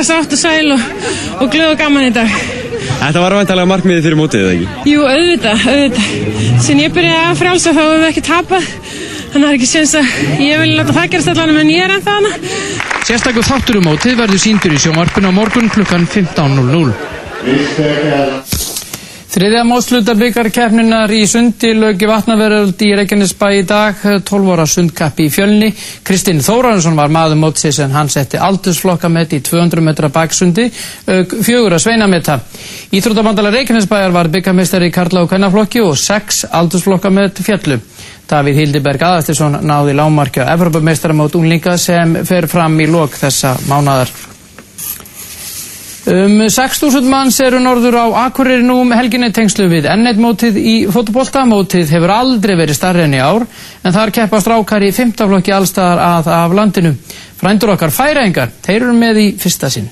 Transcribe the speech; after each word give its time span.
Sátt 0.00 0.32
og 0.32 0.38
sæl 0.40 0.70
og, 0.72 0.80
og 1.44 1.50
glöð 1.52 1.74
og 1.74 1.78
gaman 1.78 2.06
í 2.08 2.12
dag. 2.14 2.30
Þetta 3.00 3.20
var 3.20 3.34
vantalega 3.36 3.68
markmiðið 3.68 4.04
fyrir 4.06 4.16
mótið, 4.16 4.40
eða 4.46 4.54
ekki? 4.54 4.68
Jú, 4.88 5.00
auðvitað, 5.04 5.58
auðvitað. 5.74 6.06
Sen 6.64 6.80
ég 6.80 6.94
byrjaði 6.96 7.26
að 7.26 7.40
frálsa 7.42 7.74
þá 7.76 7.82
hefur 7.82 8.00
við 8.00 8.08
ekki 8.08 8.22
tapað. 8.30 8.64
Þannig 9.30 9.36
að 9.36 9.44
það 9.44 9.50
er 9.50 9.56
ekki 9.58 9.72
séns 9.74 9.92
að 10.00 10.06
ég 10.46 10.56
vil 10.64 10.72
láta 10.78 10.96
það 10.96 11.10
gerast 11.12 11.32
allan 11.34 11.60
en 11.60 11.74
ég 11.74 11.82
er 11.84 11.92
ennþá 11.98 12.12
hana. 12.16 12.32
Sérstaklega 13.04 13.50
þáttur 13.52 13.78
um 13.82 13.86
mótið 13.90 14.18
verður 14.24 14.44
síndur 14.46 14.74
í 14.74 14.82
sjónvarpinu 14.86 15.28
á 15.28 15.32
morgun 15.36 15.72
klukkan 15.76 16.04
15.00. 16.08 16.92
Þriðja 19.30 19.60
mótsluta 19.62 20.16
byggarkeppninar 20.18 21.12
í 21.14 21.20
sundi 21.30 21.68
lögi 21.78 22.08
vatnaveröld 22.10 22.80
í 22.82 22.88
Reykjanesbæ 22.98 23.50
í 23.54 23.60
dag, 23.62 24.00
12 24.26 24.48
ára 24.50 24.64
sundkappi 24.66 25.28
í 25.28 25.30
fjölni. 25.30 25.68
Kristinn 26.02 26.42
Þóraransson 26.42 26.98
var 26.98 27.12
maður 27.14 27.38
mótsins 27.38 27.78
en 27.84 27.94
hann 27.94 28.10
setti 28.10 28.40
aldursflokkamett 28.42 29.36
í 29.38 29.40
200 29.46 29.84
metra 29.86 30.10
baksundi, 30.10 30.64
fjögur 31.06 31.76
að 31.76 31.84
sveinametta. 31.84 32.40
Íþróttabandala 32.90 33.54
Reykjanesbæjar 33.54 34.16
var 34.18 34.32
byggarmestari 34.34 34.90
í 34.90 34.96
Karla 34.98 35.22
og 35.22 35.30
Kvennaflokki 35.30 35.84
og 35.86 35.94
sex 35.94 36.42
aldursflokkamett 36.50 37.38
fjallu. 37.46 37.78
Davíð 38.30 38.58
Hildiberg 38.64 39.06
Aðastinsson 39.12 39.60
náði 39.62 39.94
lámarkja 39.94 40.50
Evropameistaramót 40.56 41.38
unlinga 41.38 41.78
sem 41.78 42.18
fer 42.26 42.50
fram 42.50 42.82
í 42.82 42.90
lok 42.90 43.14
þessa 43.22 43.54
mánadar. 43.70 44.10
Um 46.08 46.46
6.000 46.48 47.04
manns 47.04 47.36
eru 47.44 47.58
norður 47.60 47.98
á 48.00 48.06
Akureyri 48.24 48.64
nú 48.64 48.78
um 48.80 48.92
helginni 48.96 49.28
tengslu 49.36 49.66
við 49.68 49.84
N1 49.84 50.16
mótið 50.16 50.56
í 50.56 50.74
fótbolta. 50.88 51.42
Mótið 51.44 51.92
hefur 51.92 52.12
aldrei 52.14 52.54
verið 52.56 52.78
starri 52.78 53.04
enn 53.04 53.18
í 53.18 53.20
ár 53.20 53.44
en 53.44 53.92
þar 53.92 54.12
keppast 54.16 54.48
rákar 54.48 54.86
í 54.86 54.94
15 54.96 55.28
flokki 55.28 55.52
allstaðar 55.52 56.00
að 56.00 56.30
af 56.38 56.54
landinu. 56.56 56.94
Frændur 57.40 57.74
okkar 57.74 57.92
færaengar, 57.92 58.48
þeir 58.64 58.78
eru 58.80 58.94
með 58.96 59.20
í 59.20 59.26
fyrsta 59.40 59.68
sinn. 59.72 59.90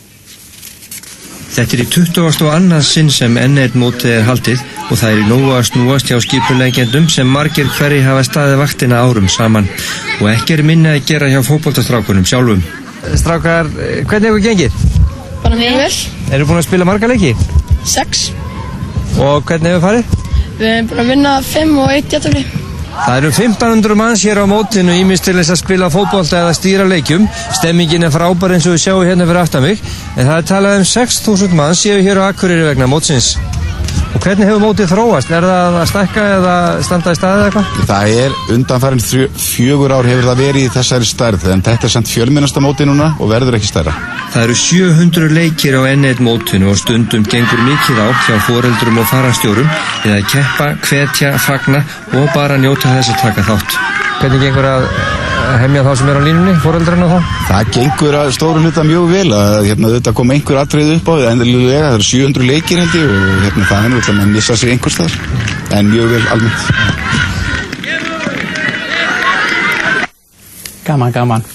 Þetta 1.52 1.77
er 1.77 1.83
í 1.83 1.87
20. 1.93 2.45
og 2.47 2.55
annað 2.55 2.87
sinn 2.88 3.11
sem 3.13 3.37
N1 3.41 3.77
mótið 3.77 4.15
er 4.16 4.27
haldið 4.29 4.65
og 4.88 5.01
það 5.01 5.10
er 5.10 5.21
í 5.21 5.27
nógu 5.29 5.54
að 5.57 5.66
snúast 5.69 6.09
hjá 6.09 6.21
skipulegjendum 6.25 7.09
sem 7.13 7.29
margir 7.29 7.69
hverji 7.77 8.04
hafa 8.07 8.25
staðið 8.25 8.63
vaktina 8.63 9.02
árum 9.04 9.29
saman 9.32 9.69
og 10.23 10.30
ekki 10.32 10.57
er 10.57 10.65
minni 10.65 10.93
að 10.95 11.04
gera 11.13 11.29
hjá 11.32 11.43
fótboltastrákunum 11.45 12.29
sjálfum. 12.29 12.65
Strákar, 13.16 13.69
hvernig 14.09 14.32
hefur 14.32 14.45
gengið? 14.49 14.98
Bara 15.43 15.57
mjög 15.57 15.77
vel. 15.83 15.91
Eru 16.37 16.47
búin 16.49 16.61
að 16.61 16.69
spila 16.69 16.89
marga 16.89 17.11
leiki? 17.11 17.35
Sex. 17.89 18.31
Og 19.19 19.45
hvernig 19.49 19.75
hefur 19.75 19.85
farið? 19.89 20.17
Við 20.59 20.71
erum 20.73 20.89
búin 20.91 21.05
að 21.05 21.13
vinna 21.13 21.35
fimm 21.47 21.77
og 21.83 21.93
eitt 21.95 22.13
jættafli. 22.13 22.45
Það 22.99 23.17
eru 23.21 23.29
1500 23.31 23.95
manns 23.99 24.23
hér 24.27 24.41
á 24.43 24.45
mótinu 24.51 24.95
ímist 24.99 25.23
til 25.29 25.37
þess 25.39 25.55
að 25.55 25.61
spila 25.61 25.91
fótbolta 25.93 26.41
eða 26.41 26.55
stýra 26.57 26.87
leikjum. 26.89 27.29
Stemmingin 27.61 28.09
er 28.09 28.11
frábær 28.15 28.57
eins 28.57 28.66
og 28.66 28.75
við 28.75 28.83
sjáum 28.89 29.07
hérna 29.07 29.29
fyrir 29.29 29.43
aftan 29.45 29.65
mig. 29.65 29.83
En 30.16 30.27
það 30.27 30.35
er 30.41 30.49
talað 30.51 30.81
um 30.81 30.89
6000 30.93 31.55
manns 31.61 31.85
séu 31.85 32.03
hér 32.03 32.19
á 32.19 32.29
Akureyri 32.33 32.66
vegna 32.66 32.91
mótsins. 32.91 33.37
Og 34.16 34.23
hvernig 34.24 34.48
hefur 34.48 34.62
mótið 34.62 34.88
þróast? 34.92 35.30
Er 35.30 35.45
það 35.45 35.76
að 35.78 35.90
stækka 35.90 36.23
eða 36.38 36.54
standa 36.87 37.12
í 37.12 37.18
staðið 37.18 37.45
eitthvað? 37.48 37.74
Það 37.90 38.14
er 38.23 38.37
undanfærin 38.54 39.02
fjögur 39.38 39.95
ár 39.95 40.09
hefur 40.09 40.28
það 40.30 40.42
verið 40.42 40.64
í 40.64 40.73
þessari 40.78 41.09
stærð 41.10 41.46
en 41.52 41.64
þetta 41.68 41.88
er 41.88 41.95
samt 41.95 42.10
fjölminnasta 42.12 42.64
mótið 42.64 42.90
núna 42.90 43.10
og 43.18 43.30
verður 43.32 43.59
ekki 43.60 43.70
stærra. 43.70 43.95
Það 44.32 44.46
eru 44.48 44.59
700 44.64 45.30
leikir 45.36 45.79
á 45.79 45.82
N1 45.92 46.24
mótinu 46.24 46.73
og 46.73 46.80
stundum 46.80 47.29
gengur 47.29 47.62
mikið 47.68 48.01
á 48.01 48.09
hjá 48.26 48.34
foreldrum 48.48 49.01
og 49.04 49.09
farastjórum 49.12 49.70
að 50.09 50.26
keppa, 50.32 50.73
hvetja, 50.88 51.36
fagna 51.45 51.84
og 52.16 52.29
bara 52.34 52.60
njóta 52.60 52.96
þess 52.96 53.14
að 53.14 53.24
taka 53.29 53.48
þátt. 53.52 54.07
Hvernig 54.19 54.41
gengur 54.43 54.66
að 54.66 54.85
hemmja 55.63 55.83
þá 55.87 55.91
sem 56.01 56.09
er 56.11 56.16
á 56.19 56.23
línunni, 56.27 56.52
foreldrarna 56.59 57.07
þá? 57.07 57.19
Það 57.47 57.69
gengur 57.77 58.16
að 58.19 58.30
stóru 58.35 58.63
hluta 58.65 58.83
mjög 58.87 59.05
vel 59.13 59.29
að 59.37 59.59
hérna, 59.69 59.91
þetta 59.95 60.13
kom 60.19 60.33
einhver 60.35 60.59
atrið 60.59 60.88
upp 60.97 61.10
á 61.10 61.15
því 61.15 61.29
endilega, 61.30 61.83
það 61.85 61.99
eru 61.99 62.07
700 62.09 62.49
leikir 62.49 62.80
hendi 62.83 63.02
og 63.07 63.45
hérna, 63.45 63.66
það 63.71 63.85
er 63.85 63.93
náttúrulega 63.95 64.25
að 64.27 64.33
missa 64.34 64.56
sig 64.59 64.72
einhver 64.75 64.94
stað 64.97 65.15
en 65.78 65.93
mjög 65.93 66.10
vel 66.16 66.25
almennt. 66.34 66.62
Gaman, 70.88 71.12
gaman. 71.15 71.47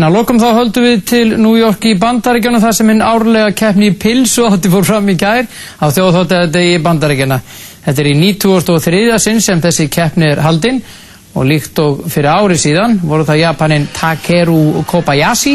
En 0.00 0.06
að 0.08 0.16
lokum 0.16 0.40
þá 0.40 0.48
höldum 0.56 0.86
við 0.88 1.04
til 1.12 1.26
New 1.36 1.54
York 1.60 1.86
í 1.86 1.92
bandaríkjana 2.00 2.62
þar 2.62 2.74
sem 2.74 2.90
hinn 2.90 3.04
árlega 3.04 3.52
keppni 3.54 3.92
í 3.92 3.98
pilsu 4.00 4.48
átti 4.48 4.72
fór 4.72 4.88
fram 4.88 5.06
í 5.12 5.16
gær 5.20 5.46
á 5.78 5.86
þjóðhóttið 5.86 6.58
í 6.64 6.78
bandaríkjana. 6.82 7.38
Þetta 7.84 8.02
er 8.02 8.10
í 8.10 8.16
1903. 8.18 9.20
sinn 9.22 9.38
sem 9.44 9.62
þessi 9.62 9.86
keppni 9.92 10.26
er 10.32 10.42
haldinn 10.42 10.82
og 11.34 11.46
líkt 11.46 11.78
og 11.78 12.04
fyrir 12.10 12.30
ári 12.32 12.56
síðan 12.58 12.98
voru 13.06 13.24
það 13.28 13.42
Japanin 13.44 13.86
Takeru 13.94 14.82
Kobayashi 14.88 15.54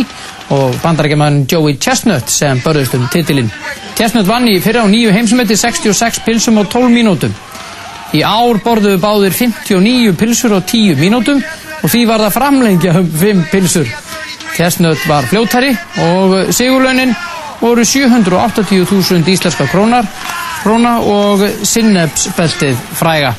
og 0.56 0.78
bandarækjumann 0.84 1.44
Joey 1.52 1.76
Chestnut 1.82 2.30
sem 2.32 2.62
börðust 2.64 2.96
um 2.96 3.08
titilinn. 3.12 3.52
Chestnut 3.98 4.28
vann 4.28 4.48
í 4.48 4.60
fyrra 4.64 4.86
á 4.86 4.88
nýju 4.88 5.12
heimsumöti 5.16 5.58
66 5.58 6.22
pilsum 6.26 6.60
á 6.62 6.64
12 6.64 6.92
mínútum. 6.94 7.36
Í 8.16 8.22
ár 8.24 8.62
borðuðu 8.64 9.02
báðir 9.04 9.36
59 9.36 10.16
pilsur 10.20 10.56
á 10.56 10.60
10 10.62 11.00
mínútum 11.02 11.42
og 11.82 11.90
því 11.92 12.06
var 12.08 12.24
það 12.24 12.38
framlengja 12.38 12.98
um 13.02 13.10
5 13.12 13.48
pilsur. 13.52 13.90
Chestnut 14.56 15.02
var 15.10 15.28
fljóttari 15.28 15.74
og 16.06 16.54
sigurlaunin 16.56 17.16
voru 17.60 17.84
780.000 17.84 19.28
íslenska 19.28 19.68
krónar 19.68 20.08
króna 20.64 20.98
og 21.00 21.44
sinnepsbeltið 21.62 22.80
fræga. 22.98 23.36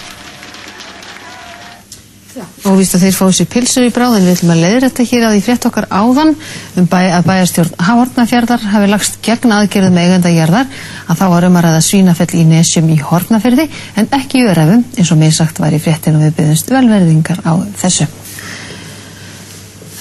Og 2.67 2.75
víst 2.81 2.97
að 2.97 3.05
þeir 3.07 3.15
fá 3.15 3.27
sér 3.31 3.47
pilsur 3.51 3.85
í 3.87 3.93
bráð 3.95 4.17
en 4.19 4.25
við 4.27 4.33
ætlum 4.35 4.53
að 4.57 4.63
leiðrætta 4.65 5.05
hér 5.07 5.27
að 5.29 5.35
því 5.37 5.43
frétt 5.47 5.67
okkar 5.69 5.87
áðan 5.87 6.33
um 6.81 6.89
bæ, 6.91 6.99
að 7.15 7.29
bæjarstjórn 7.29 7.77
Hárnafjörðar 7.87 8.67
hafi 8.73 8.91
lagst 8.91 9.19
gegn 9.23 9.55
aðgerðum 9.55 10.01
eigenda 10.03 10.33
jarðar 10.35 10.67
að 11.07 11.21
þá 11.21 11.25
var 11.31 11.47
um 11.47 11.61
að 11.61 11.67
ræða 11.69 11.87
svínafell 11.87 12.29
í 12.35 12.45
nesjum 12.51 12.91
í 12.91 12.99
Hortnafjörði 13.07 13.69
en 14.03 14.11
ekki 14.19 14.43
í 14.43 14.49
örefum 14.51 14.83
eins 14.97 15.15
og 15.15 15.23
meðsagt 15.23 15.63
var 15.63 15.79
í 15.79 15.83
fréttinu 15.83 16.25
við 16.25 16.39
byggðumst 16.41 16.75
velverðingar 16.75 17.45
á 17.47 17.55
þessu. 17.79 18.09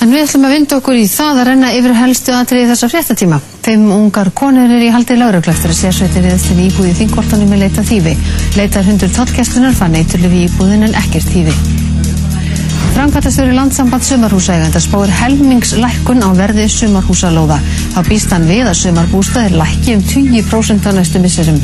En 0.02 0.12
við 0.14 0.26
ætlum 0.26 0.44
að 0.46 0.52
vinda 0.54 0.78
okkur 0.78 0.98
í 1.00 1.06
það 1.10 1.40
að 1.40 1.48
renna 1.50 1.70
yfir 1.74 1.96
helstu 1.98 2.34
atriði 2.36 2.68
þessa 2.74 2.90
fréttatíma. 2.92 3.40
Fimm 3.66 3.88
ungar 3.96 4.30
konur 4.38 4.74
er 4.76 4.84
í 4.86 4.92
haldið 4.94 5.22
lauruglæftur 5.22 5.74
að 5.74 5.80
sérsveitir 5.80 6.28
viðst 6.28 6.52
til 6.52 6.60
íbúði 6.66 6.94
þingkortanum 7.00 7.50
með 7.56 7.64
leita 7.66 7.88
þýfi. 7.90 8.14
Leitar 8.60 8.86
hundur 8.86 9.18
tóttgæslunar 9.18 9.74
fann 9.80 9.98
eiturlifi 9.98 10.44
í 10.44 10.48
íbúðin 10.52 10.90
en 10.90 10.98
ekkert 11.02 11.34
þýfi. 11.34 11.95
Framkvæmtastöru 12.96 13.52
landsamband 13.52 14.04
sumarhúsæganda 14.08 14.80
spáir 14.80 15.12
helmingslækkun 15.12 16.24
á 16.24 16.32
verði 16.40 16.70
sumarhúsalóða. 16.72 17.58
Þá 17.92 18.00
býst 18.08 18.32
hann 18.32 18.48
við 18.48 18.70
að 18.70 18.78
sumarbústaðir 18.82 19.58
lækki 19.60 19.98
um 19.98 20.04
20% 20.14 20.88
á 20.88 20.92
næstu 20.96 21.20
misserum. 21.20 21.60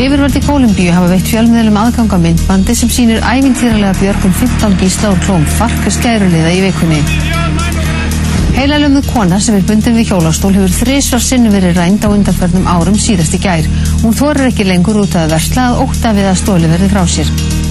Yfirvöld 0.00 0.38
í 0.40 0.42
Kólumbíu 0.46 0.94
hafa 0.96 1.10
veitt 1.12 1.28
fjölmiðlum 1.28 1.76
aðganga 1.76 2.18
myndbandi 2.22 2.74
sem 2.74 2.88
sýnir 2.90 3.20
ævintýralega 3.20 3.92
björgum 4.00 4.32
15 4.40 4.78
gísla 4.80 5.12
og 5.12 5.20
klóm 5.26 5.44
farka 5.58 5.92
skæruliða 5.92 6.54
í 6.56 6.62
vikunni. 6.64 7.02
Heilalömuð 8.56 9.12
kona 9.12 9.42
sem 9.44 9.58
er 9.58 9.68
bundin 9.68 9.98
við 9.98 10.14
hjólastól 10.14 10.54
hefur 10.56 10.72
þrísvar 10.78 11.22
sinni 11.22 11.52
verið 11.52 11.76
rænd 11.76 12.06
á 12.06 12.08
undanförnum 12.08 12.70
árum 12.70 12.96
síðast 12.96 13.36
í 13.36 13.42
gær. 13.44 13.68
Hún 14.00 14.16
þorir 14.16 14.48
ekki 14.48 14.66
lengur 14.70 15.02
út 15.04 15.18
að 15.20 15.36
versla 15.36 15.68
að 15.68 15.84
óta 15.84 16.16
við 16.16 16.32
að 16.32 16.40
stóli 16.42 16.72
verði 16.72 16.90
frá 16.94 17.04
sér. 17.18 17.63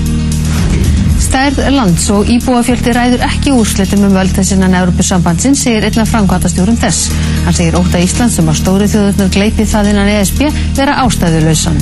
Stærð 1.34 1.64
lands 1.74 2.04
og 2.14 2.28
íbúafjöldi 2.30 2.92
ræður 2.94 3.24
ekki 3.26 3.56
úrslitum 3.58 4.04
um 4.06 4.12
völd 4.14 4.36
þessi 4.38 4.54
innan 4.54 4.76
Európusambandsinn, 4.78 5.56
segir 5.58 5.88
einna 5.88 6.06
framkvæmtastjórun 6.06 6.78
þess. 6.78 7.08
Hann 7.48 7.58
segir 7.58 7.78
óta 7.80 7.98
Íslands 7.98 8.38
sem 8.38 8.46
á 8.46 8.54
stóri 8.54 8.86
þjóðurnar 8.92 9.34
gleipið 9.34 9.72
það 9.72 9.90
innan 9.96 10.12
ESB 10.14 10.44
vera 10.78 11.00
ástæðulausan. 11.08 11.82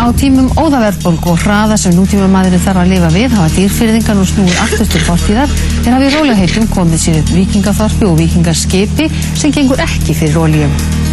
Á 0.00 0.08
tímum 0.16 0.48
óðaverðbólg 0.56 1.28
og 1.28 1.44
hraða 1.44 1.76
sem 1.76 1.92
nútíma 1.92 2.32
maðurinn 2.32 2.64
þarf 2.64 2.86
að 2.86 2.92
lifa 2.94 3.14
við 3.18 3.36
hafa 3.36 3.52
dýrfyrðingar 3.58 4.16
nú 4.16 4.24
snúið 4.32 4.60
aftur 4.64 4.92
til 4.96 5.06
fortíðar 5.10 5.56
þegar 5.68 5.98
hafi 5.98 6.12
róliheitum 6.16 6.72
komið 6.72 7.04
sér 7.04 7.20
upp 7.20 7.36
vikingaþorpi 7.36 8.08
og 8.08 8.20
vikingarskipi 8.24 9.12
sem 9.28 9.52
gengur 9.52 9.84
ekki 9.90 10.16
fyrir 10.16 10.40
róljum. 10.40 11.11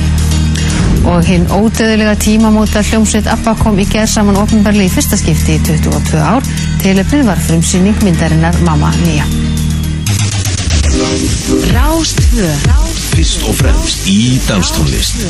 Og 1.07 1.23
hinn 1.23 1.47
ódöðulega 1.47 2.15
tímamóta 2.19 2.83
hljómsveit 2.83 3.29
Abba 3.31 3.55
kom 3.59 3.79
í 3.79 3.87
gerð 3.87 4.11
saman 4.11 4.39
ofnbarli 4.41 4.89
í 4.89 4.91
fyrsta 4.91 5.19
skipti 5.19 5.55
í 5.55 5.63
22 5.63 6.19
ár. 6.19 6.43
Tilefnið 6.83 7.25
var 7.31 7.39
frumsýning 7.47 8.03
myndarinnar 8.03 8.59
Mamma 8.67 8.91
Mia. 9.05 9.27
Rástfö 11.73 12.49
Fyrst 13.13 13.43
og 13.47 13.55
fremst 13.55 14.07
í 14.09 14.39
danstónlist 14.47 15.21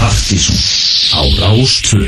Partísum 0.00 0.60
á 1.14 1.20
Rástfö 1.40 2.04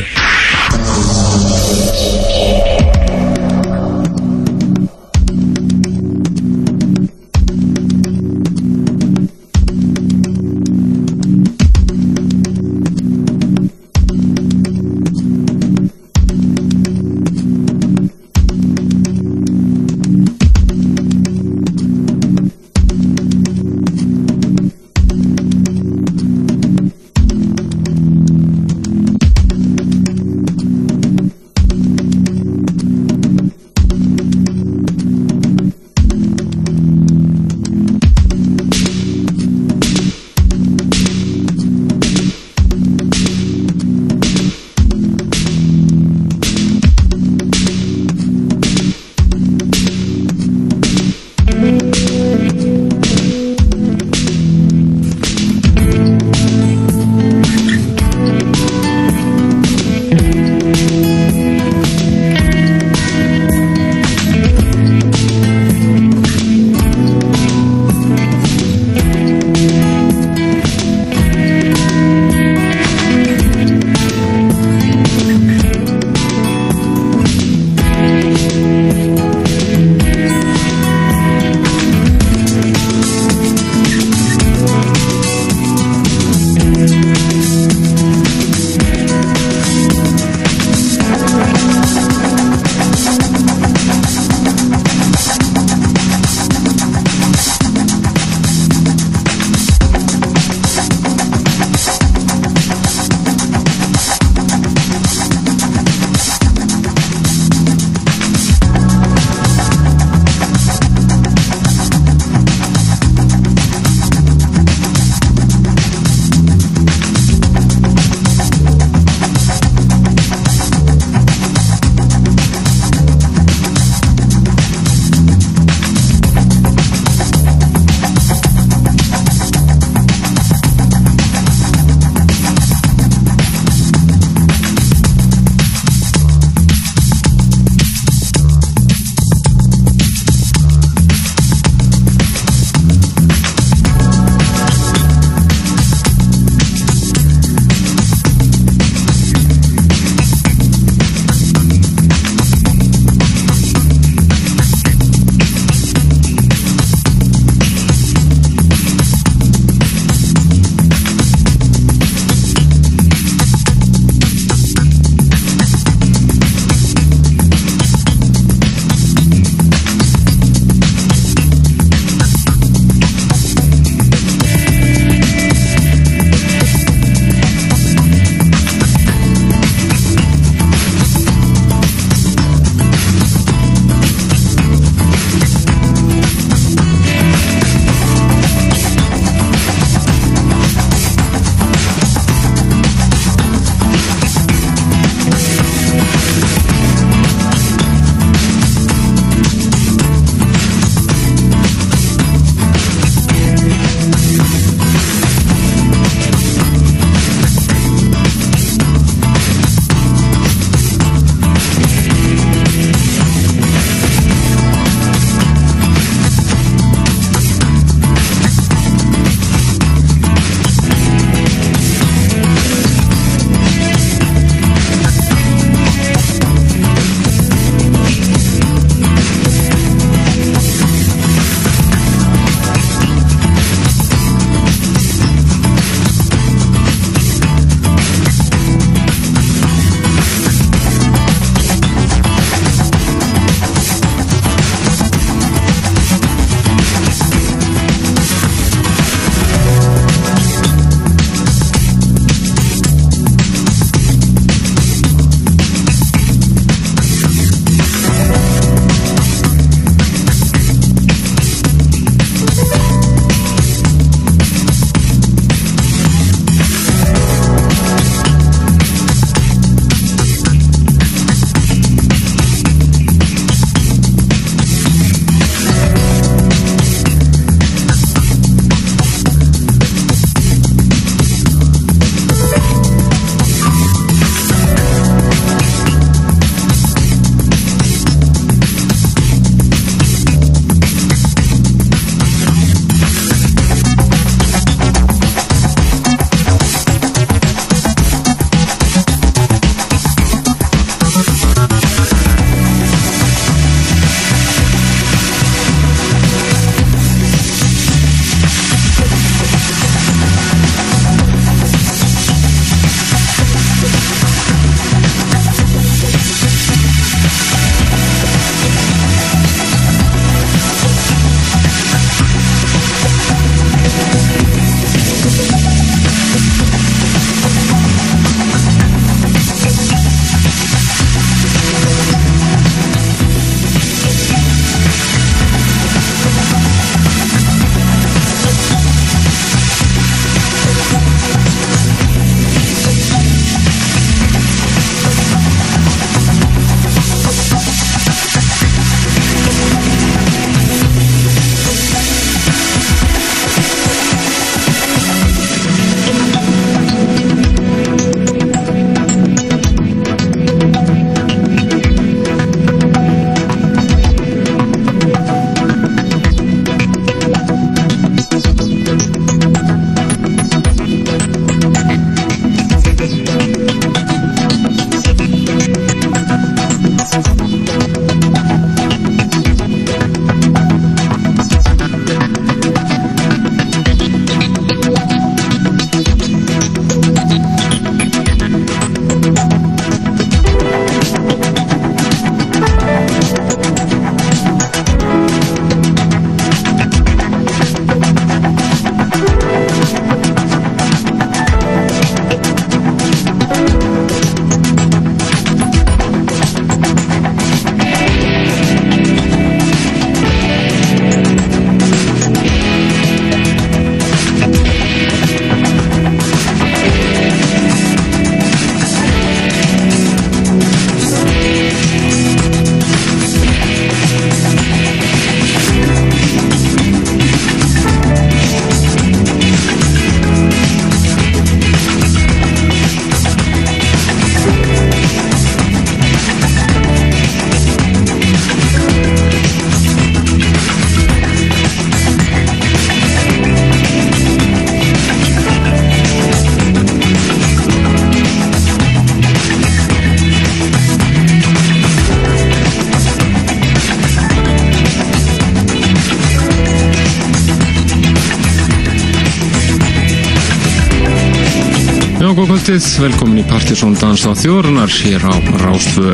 kvöldið, 462.62 462.84
velkomin 463.02 463.38
í 463.40 463.42
Partiðsson 463.50 463.94
Danstáð 463.98 464.36
Þjórunar 464.38 464.92
hér 465.02 465.24
á 465.26 465.34
Rástfö. 465.64 466.12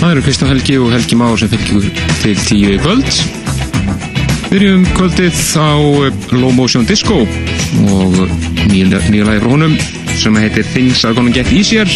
Það 0.00 0.08
eru 0.08 0.22
Kristján 0.26 0.50
Helgi 0.50 0.78
og 0.82 0.88
Helgi 0.90 1.18
Már 1.20 1.36
sem 1.38 1.52
fylgjum 1.52 1.84
til 2.24 2.40
tíu 2.42 2.72
kvöld. 2.82 3.20
Byrjum 4.50 4.82
kvöldið 4.96 5.38
á 5.54 5.78
Low 6.34 6.50
Motion 6.56 6.88
Disco 6.88 7.20
og 7.22 8.18
nýja, 8.66 8.98
nýja 9.06 9.28
lagi 9.28 9.44
frá 9.44 9.52
honum 9.52 9.78
sem 10.18 10.40
heitir 10.42 10.66
Things 10.72 11.04
Are 11.06 11.14
Gonna 11.14 11.30
Get 11.30 11.52
Easier. 11.54 11.86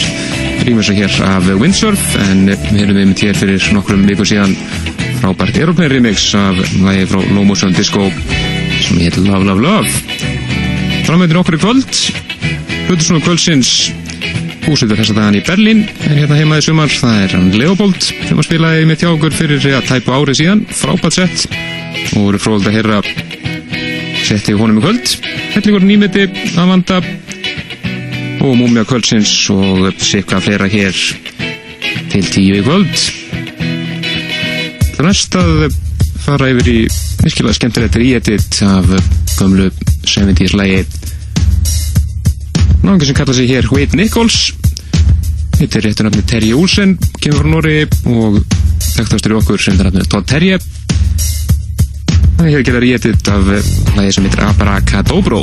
Rýmur 0.62 0.86
sig 0.86 1.02
hér 1.02 1.18
af 1.26 1.50
Windsurf 1.58 2.14
en 2.28 2.46
við 2.52 2.84
erum 2.84 3.02
einmitt 3.02 3.26
hér 3.26 3.42
fyrir 3.42 3.68
nokkrum 3.74 4.06
viku 4.06 4.28
síðan 4.28 4.54
frábært 5.18 5.58
Aeroplane 5.58 5.96
remix 5.96 6.30
af 6.38 6.62
lagi 6.78 7.10
frá 7.10 7.26
Low 7.34 7.42
Motion 7.42 7.74
Disco 7.74 8.06
sem 8.86 9.02
heitir 9.02 9.26
Love 9.26 9.50
Love 9.50 9.66
Love. 9.66 9.90
Framöndin 11.10 11.42
okkur 11.42 11.58
í 11.58 11.64
kvöld 11.66 12.27
Hlutusnúðu 12.88 13.20
kvöldsins. 13.26 13.70
Húsveitur 14.64 14.96
þess 14.96 15.12
að 15.12 15.18
daginn 15.18 15.36
í 15.36 15.42
Berlín. 15.44 15.80
En 16.08 16.14
hérna 16.16 16.38
heimaði 16.38 16.64
sumar, 16.64 16.88
það 16.88 17.18
er 17.20 17.34
hann 17.36 17.50
Leopold 17.60 17.98
sem 18.00 18.38
að 18.40 18.46
spilaði 18.46 18.86
með 18.88 19.02
hjá 19.02 19.08
okkur 19.10 19.34
fyrir 19.36 19.66
að 19.76 19.88
tæpa 19.90 20.16
árið 20.16 20.38
síðan, 20.38 20.62
frábært 20.72 21.18
sett 21.18 21.44
og 22.14 22.22
voru 22.22 22.40
fróðald 22.40 22.70
að 22.70 22.78
heyra 22.78 23.00
setti 24.24 24.56
honum 24.56 24.80
í 24.80 24.84
kvöld. 24.86 25.12
Hellingur 25.52 25.84
nýmiti 25.84 26.24
að 26.56 26.72
vanda. 26.72 27.02
Og 28.38 28.54
múmja 28.56 28.86
kvöldsins 28.88 29.34
og 29.52 29.90
sikka 30.00 30.40
fleira 30.40 30.68
hér 30.72 30.96
til 32.08 32.24
tíu 32.24 32.56
í 32.56 32.64
kvöld. 32.64 33.04
Það 34.94 35.04
næst 35.10 35.36
að 35.36 35.68
fara 36.24 36.48
yfir 36.54 36.72
í 36.72 36.78
virkilega 37.20 37.58
skemmtilegt 37.60 38.00
ríetitt 38.00 38.62
af 38.64 38.88
gömlu 39.36 39.68
70's 40.08 40.56
lægi 40.56 40.97
náðungi 42.88 43.10
sem 43.10 43.16
kalla 43.18 43.34
sig 43.36 43.50
hér 43.52 43.68
Wade 43.68 43.98
Nichols. 44.00 44.38
Þetta 45.58 45.78
er 45.78 45.84
réttur 45.84 46.06
nafni 46.08 46.22
Terje 46.24 46.56
Olsen 46.56 46.94
kemur 47.20 47.42
frá 47.42 47.50
Nóri 47.52 47.78
og 48.08 48.38
þekktastur 48.94 49.34
í 49.34 49.38
okkur 49.42 49.60
sem 49.60 49.76
þetta 49.76 49.90
nafni 49.90 50.08
Todd 50.08 50.28
Terje 50.30 50.60
það 52.38 52.46
er 52.46 52.52
hér 52.52 52.60
að 52.60 52.68
gera 52.68 52.80
réttitt 52.84 53.30
af 53.34 53.48
lægi 53.98 54.12
sem 54.14 54.28
heitir 54.28 54.44
Abracadabro 54.46 55.42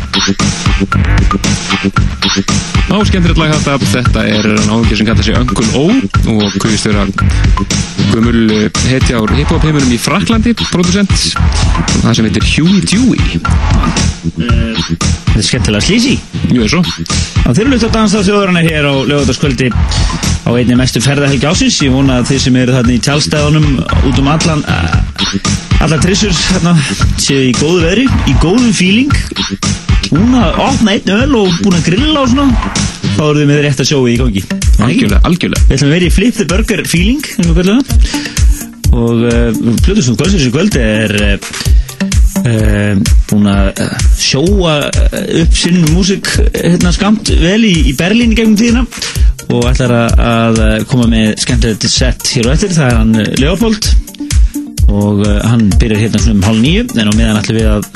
Á, 2.91 2.95
skemmtilegt 3.07 3.39
lag 3.39 3.53
þetta, 3.55 3.77
þetta 3.93 4.23
er 4.27 4.47
náðungi 4.67 4.97
sem 4.99 5.07
kallar 5.07 5.25
sig 5.25 5.37
Uncle 5.39 5.67
O 5.79 5.85
og 6.33 6.57
kvist 6.61 6.87
vera 6.89 7.05
gömul 8.11 8.51
eh, 8.51 8.81
hetja 8.89 9.21
ár 9.21 9.31
hip-hop 9.37 9.63
heiminum 9.63 9.93
í 9.93 9.99
Fraklandi, 10.01 10.53
producent 10.71 11.13
það 12.01 12.17
sem 12.17 12.27
heitir 12.27 12.47
Huey 12.51 12.81
Dewey. 12.91 13.21
Þetta 14.21 15.39
er 15.39 15.45
skemmtilega 15.47 15.85
slísi 15.85 16.17
Jú, 16.51 16.65
er 16.65 16.71
svo. 16.71 16.81
Á 17.47 17.49
þeirra 17.55 17.71
lutt 17.71 17.85
að 17.87 17.95
dansa 17.95 18.23
þjóðarinnar 18.27 18.67
hér 18.67 18.89
á 18.91 18.93
lögataskvöldi 19.07 19.71
á 19.71 20.49
einni 20.51 20.75
mestu 20.77 21.01
ferðahelgi 21.03 21.47
ásins 21.47 21.79
ég 21.85 21.93
vona 21.93 22.19
að 22.19 22.33
þeir 22.33 22.41
sem 22.45 22.57
eru 22.59 22.75
þarna 22.75 22.95
í 22.95 23.03
tjálstæðunum 23.05 23.67
út 24.09 24.19
um 24.19 24.31
allan 24.31 24.65
allar 25.81 26.01
trissur 26.03 26.33
hérna 26.33 26.75
séu 27.21 27.47
í 27.47 27.53
góðu 27.57 27.85
veðri, 27.85 28.05
í 28.27 28.35
góðum 28.41 28.73
fíling 28.75 29.13
búin 30.21 30.37
að 30.37 30.59
opna 30.61 30.93
einn 30.93 31.11
öl 31.15 31.37
og 31.39 31.55
búin 31.63 31.77
að 31.79 31.87
grilla 31.89 32.21
og 32.21 32.29
svona. 32.29 32.73
Þá 33.15 33.21
eru 33.25 33.39
þið 33.39 33.47
með 33.49 33.61
rétt 33.65 33.81
að 33.81 33.87
sjói 33.89 34.11
í 34.11 34.17
gangi. 34.19 34.43
Algjörlega, 34.81 35.21
algjörlega. 35.27 35.63
Við 35.67 35.75
ætlum 35.77 35.89
að 35.89 35.95
vera 35.95 36.07
í 36.07 36.13
flip 36.13 36.37
the 36.37 36.45
burger 36.51 36.83
feeling 36.89 37.29
og 37.41 37.55
kvölda 37.57 37.77
og 38.91 39.21
uh, 39.23 39.59
Plutusnúð 39.85 40.17
kvöldsins 40.19 40.45
í 40.45 40.51
kvöld 40.51 40.75
er 40.75 41.13
uh, 41.15 41.51
uh, 42.43 43.01
búin 43.31 43.47
að 43.47 43.81
uh, 43.85 43.93
sjóa 44.19 44.73
uh, 44.89 45.21
upp 45.41 45.57
sinn 45.57 45.79
músik 45.93 46.27
hérna 46.51 46.91
skamt 46.91 47.31
vel 47.39 47.61
í, 47.65 47.73
í 47.87 47.95
Berlín 47.97 48.35
í 48.35 48.37
gegnum 48.37 48.59
tíðina. 48.59 48.85
Og 49.51 49.65
ætlar 49.71 49.95
að, 49.95 50.21
að 50.27 50.61
uh, 50.67 50.77
koma 50.91 51.09
með 51.11 51.33
skemmtilegt 51.41 51.87
set 51.89 52.35
hér 52.35 52.51
og 52.51 52.57
eftir, 52.57 52.75
það 52.75 52.91
er 52.91 52.99
hann 52.99 53.17
uh, 53.23 53.33
Leopold. 53.41 53.91
Og 54.91 55.23
uh, 55.23 55.39
hann 55.47 55.69
byrjar 55.79 56.05
hérna 56.05 56.25
um 56.35 56.45
hálf 56.45 56.61
nýju 56.61 56.87
en 56.91 57.09
á 57.09 57.13
meðan 57.15 57.41
ætlum 57.41 57.61
við 57.61 57.71
að 57.77 57.91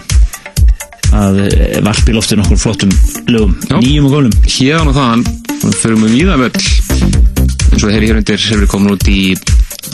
að 1.13 1.44
uh, 1.46 1.78
varpi 1.86 2.15
loftu 2.15 2.39
nokkur 2.39 2.62
flottum 2.62 2.96
lögum, 3.30 3.54
Já. 3.70 3.78
nýjum 3.78 4.10
og 4.10 4.18
gólum 4.18 4.39
Hérðan 4.48 4.91
og 4.91 4.98
þaðan, 4.98 5.28
fyrir 5.82 6.02
við 6.06 6.18
víða 6.20 6.39
völl 6.46 6.54
eins 7.76 7.84
og 7.84 7.91
þeir 7.91 8.06
hér 8.08 8.20
undir 8.22 8.39
sem 8.39 8.62
við 8.62 8.70
komin 8.72 8.94
út 8.96 9.08
í 9.12 9.20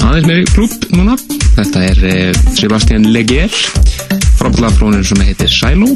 aðeins 0.05 0.27
meiri 0.27 0.45
klúb 0.51 0.73
núna. 0.93 1.15
Þetta 1.57 1.83
er 1.89 2.03
eh, 2.07 2.41
Sebastian 2.57 3.07
Leger 3.13 3.49
frábæðlega 4.37 4.73
frónir 4.77 5.05
sem 5.07 5.21
heitir 5.25 5.51
Silo. 5.51 5.89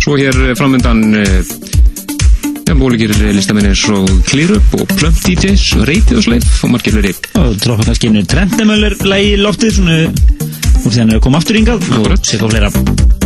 Svo 0.00 0.16
hér 0.20 0.38
eh, 0.46 0.54
framöndan 0.58 1.02
eh, 1.18 1.40
en 2.70 2.84
ólíkir 2.86 3.14
listamenn 3.34 3.72
eins 3.72 3.82
og 3.90 4.10
Clearup 4.30 4.76
og 4.78 4.86
Plump 4.94 5.18
DJs, 5.26 5.64
Reytið 5.88 6.20
og 6.20 6.28
Sleif 6.28 6.60
og 6.62 6.76
margir 6.76 6.94
fleiri. 6.94 7.14
Og 7.42 7.56
droppa 7.64 7.88
kannski 7.90 8.12
einu 8.12 8.22
Trendemöller 8.30 8.94
lægi 9.02 9.34
loftið 9.42 9.80
svona 9.80 10.02
úr 10.80 10.92
því 10.92 11.02
hann 11.02 11.16
er 11.16 11.24
komið 11.24 11.42
aftur 11.42 11.60
hingað. 11.60 11.90
Og 11.98 12.14
sér 12.22 12.44
hvað 12.44 12.54
fleira 12.54 13.19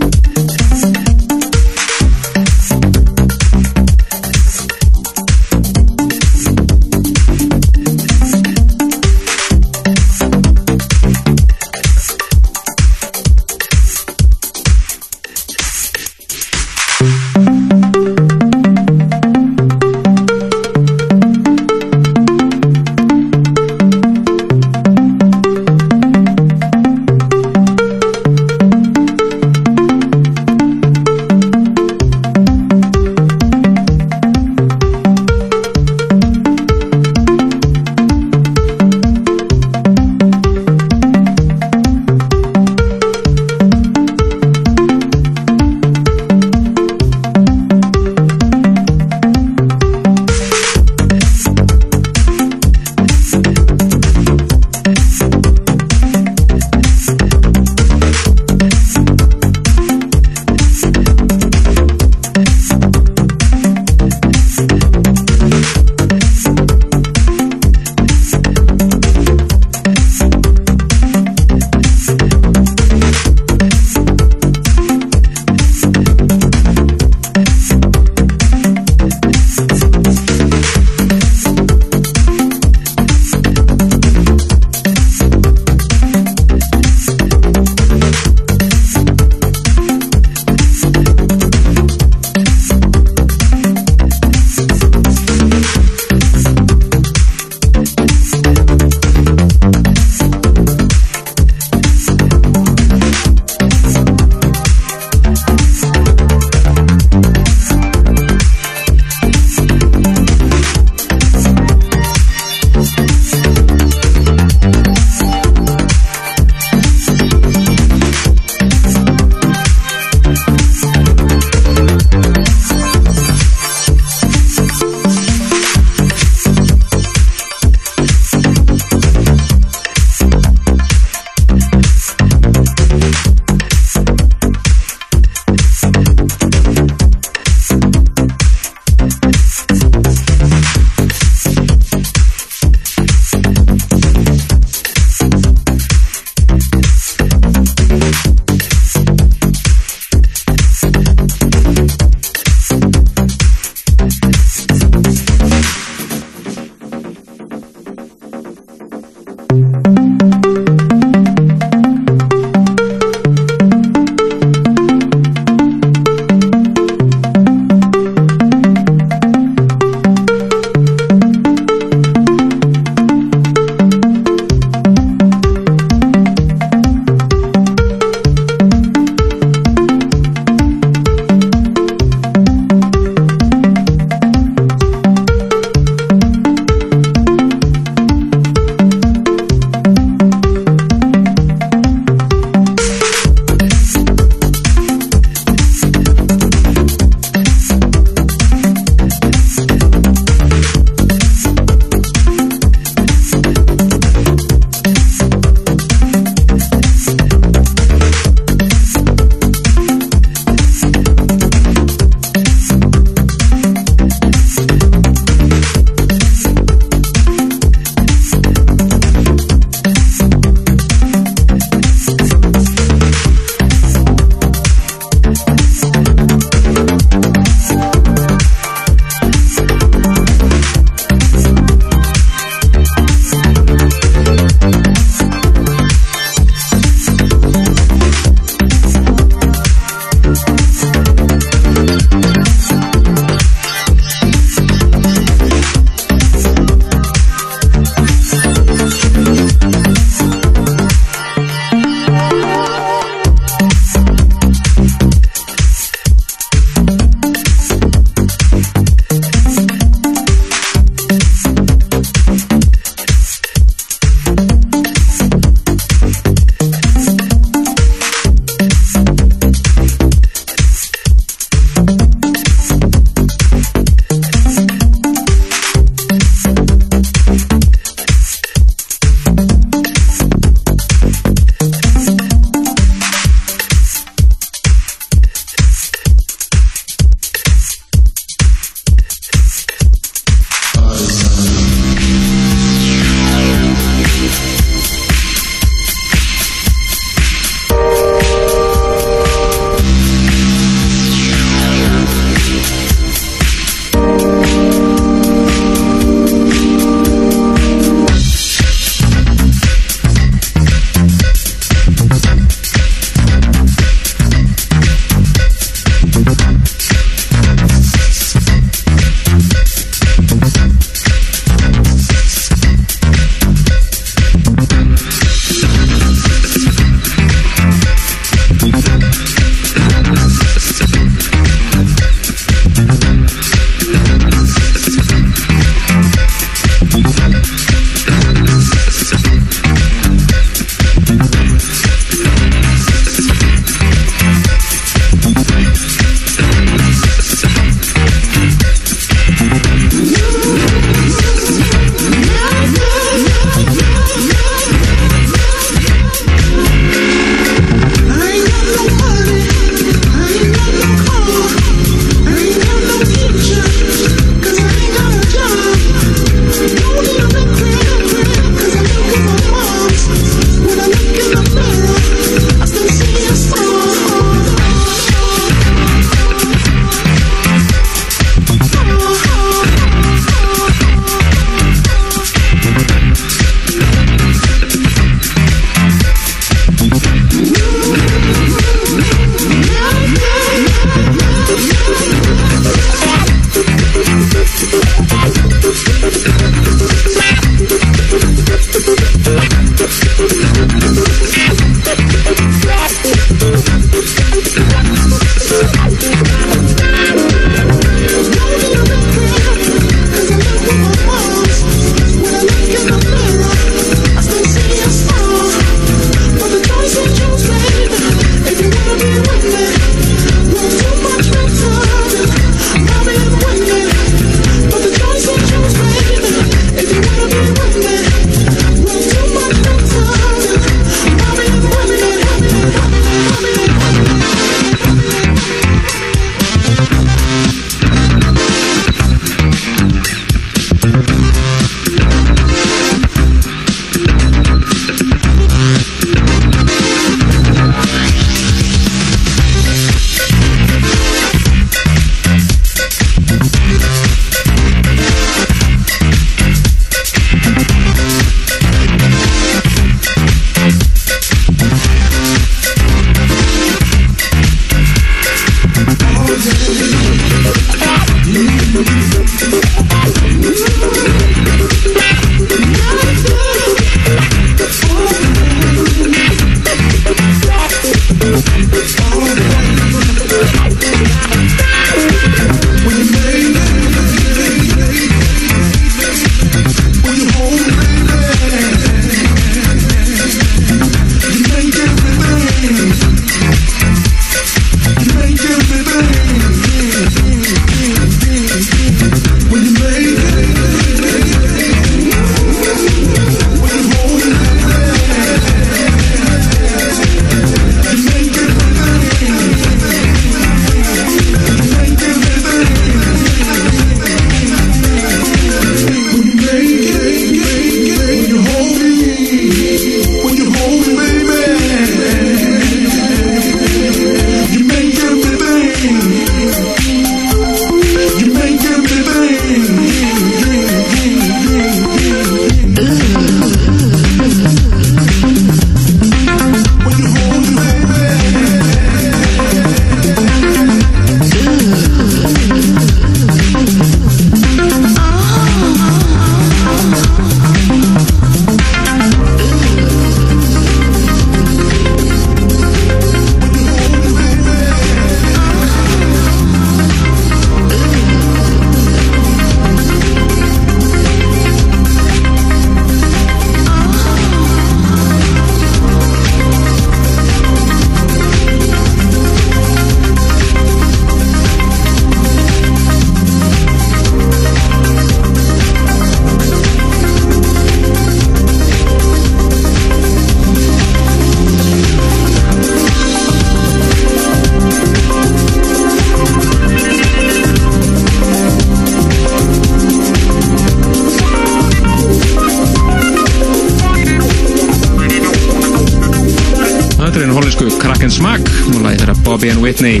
Bobby 599.36 599.50
and 599.50 599.60
Whitney. 599.60 600.00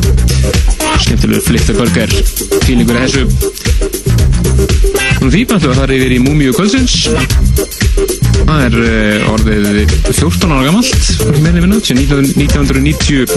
Skemmtilegur 1.02 1.42
Flitterburger 1.44 2.08
fílingur 2.64 2.96
að 2.96 3.02
þessu 3.04 3.24
Nú 5.20 5.28
því 5.28 5.42
bættu 5.50 5.68
að 5.68 5.76
það 5.76 5.82
er 5.84 5.92
yfir 5.96 6.14
í 6.14 6.18
Múmiu 6.24 6.52
Kvöldsins. 6.56 6.94
Það 8.38 8.60
er 8.64 8.74
uh, 8.80 9.28
orðið 9.34 9.92
14 10.06 10.54
ára 10.56 10.64
gammalt 10.70 10.96
meðlega 11.44 11.66
vinna, 11.66 11.76
1994 11.84 13.28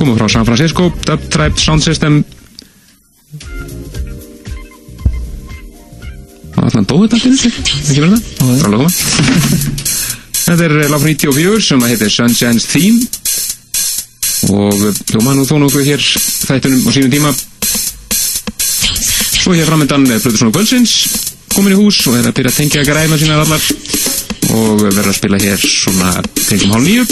komum 0.00 0.18
frá 0.18 0.26
San 0.34 0.46
Francisco 0.50 0.90
Dub 1.06 1.20
Tribe 1.30 1.54
Sound 1.62 1.82
System. 1.86 2.26
Það 6.56 6.64
er 6.64 6.72
þannig 6.74 6.90
dóðið 6.90 7.08
koma 8.74 8.90
Þetta 10.44 10.64
er 10.66 10.72
frá 10.90 10.98
94 11.00 11.62
sem 11.64 11.80
heitir 11.88 12.10
Sunshine's 12.12 12.66
Theme 12.68 13.23
og 14.52 14.80
hljóma 15.10 15.34
nú 15.36 15.44
þó 15.48 15.56
nokkuð 15.62 15.88
hér 15.88 16.02
þættunum 16.04 16.88
á 16.88 16.90
sínum 16.94 17.12
tíma. 17.12 17.34
Svo 19.44 19.54
hér 19.56 19.68
framöndan 19.68 20.06
Plutur 20.08 20.38
Svona 20.40 20.54
Kvöldsins 20.56 20.94
komin 21.54 21.76
í 21.76 21.78
hús 21.78 22.00
og 22.08 22.18
er 22.18 22.28
að 22.28 22.36
byrja 22.38 22.52
að 22.52 22.58
tengja 22.60 22.86
græna 22.88 23.20
sínar 23.20 23.44
allar. 23.44 23.68
Og 24.54 24.82
verður 24.82 25.10
að 25.10 25.18
spila 25.18 25.40
hér 25.40 25.62
svona 25.62 26.16
kringum 26.44 26.74
hálf 26.74 26.84
nýju 26.88 27.04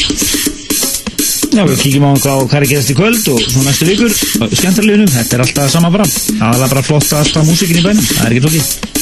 Já, 1.53 1.67
við 1.69 1.83
kíkjum 1.83 2.07
á 2.09 2.13
hvað 2.17 2.47
hvað 2.49 2.57
er 2.57 2.65
að 2.65 2.71
gerast 2.71 2.93
í 2.93 2.95
kvöld 2.97 3.27
og 3.29 3.43
svo 3.45 3.65
næstu 3.67 3.85
vikur 3.85 4.15
skemmtarlegunum, 4.57 5.11
þetta 5.13 5.37
er 5.37 5.43
alltaf 5.45 5.69
sama 5.75 5.91
bara. 5.93 6.07
Aðalega 6.39 6.71
bara 6.73 6.85
flott 6.87 7.13
alltaf 7.13 7.45
músikin 7.45 7.83
í 7.83 7.85
bænum. 7.85 8.07
Það 8.09 8.25
er 8.25 8.37
ekki 8.39 8.45
tókið 8.47 9.02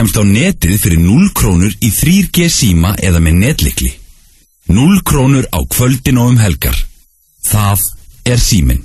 kemst 0.00 0.16
á 0.16 0.24
netið 0.24 0.78
fyrir 0.80 1.00
0 1.04 1.26
krónur 1.36 1.72
í 1.84 1.90
3G 1.92 2.46
síma 2.48 2.94
eða 3.04 3.20
með 3.20 3.34
netlikli. 3.42 3.90
0 4.72 5.02
krónur 5.04 5.44
á 5.52 5.60
kvöldin 5.68 6.16
og 6.22 6.30
um 6.30 6.38
helgar. 6.40 6.76
Það 7.44 7.82
er 8.24 8.40
símin. 8.40 8.80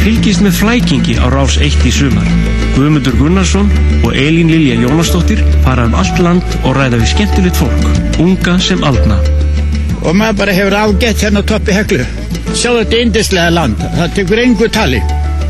Fylgist 0.00 0.40
með 0.40 0.56
flækingi 0.62 1.18
á 1.20 1.28
rás 1.28 1.58
1 1.60 1.84
í 1.84 1.92
sumar. 1.92 2.30
Guðmundur 2.78 3.18
Gunnarsson 3.20 3.68
og 4.00 4.16
Elín 4.16 4.48
Lilja 4.48 4.78
Jónasdóttir 4.86 5.44
fara 5.66 5.84
um 5.90 5.98
allt 5.98 6.24
land 6.24 6.58
og 6.62 6.72
ræða 6.72 7.02
við 7.02 7.12
skemmtilegt 7.12 7.60
fólk, 7.60 7.84
unga 8.16 8.56
sem 8.64 8.80
aldna. 8.80 9.20
og 9.98 10.14
maður 10.14 10.36
bara 10.38 10.52
hefur 10.54 10.74
ágætt 10.78 11.22
hérna 11.24 11.42
á 11.42 11.48
toppi 11.50 11.74
heglu 11.74 12.04
sjáðu 12.54 12.84
þetta 12.84 13.00
indislega 13.02 13.50
land 13.50 13.80
það 13.82 14.12
tekur 14.14 14.42
engu 14.44 14.68
tali 14.70 15.00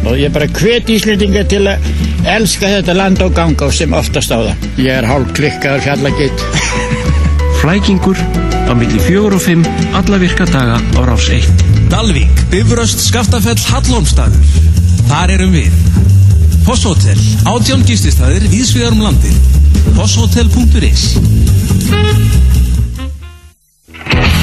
og 0.07 0.15
ég 0.17 0.33
bara 0.33 0.49
hvet 0.59 0.89
Íslendinga 0.89 1.45
til 1.51 1.67
að 1.69 2.08
elska 2.27 2.73
þetta 2.79 2.97
land 2.99 3.23
og 3.23 3.35
ganga 3.37 3.71
sem 3.75 3.93
oftast 3.95 4.35
á 4.35 4.39
það 4.41 4.69
ég 4.83 4.93
er 4.99 5.09
hálf 5.09 5.33
klikkaður 5.39 5.87
fjallagitt 5.87 6.47
Flækingur 7.61 8.19
á 8.71 8.73
milli 8.79 9.01
fjögur 9.03 9.35
og 9.35 9.43
fimm 9.43 9.65
alla 9.99 10.19
virka 10.23 10.47
daga 10.47 10.79
á 10.79 11.01
rás 11.03 11.27
1. 11.33 11.69
Dalvík, 11.91 12.43
Bifröst, 12.53 13.01
Skaftafell, 13.01 13.59
Hallómstaður. 13.73 14.45
Þar 15.09 15.33
erum 15.39 15.57
við. 15.57 15.73
Fosshótel, 16.69 17.19
átján 17.49 17.83
gististæðir, 17.89 18.45
víðsviðar 18.53 18.95
um 18.95 19.03
landið. 19.09 19.37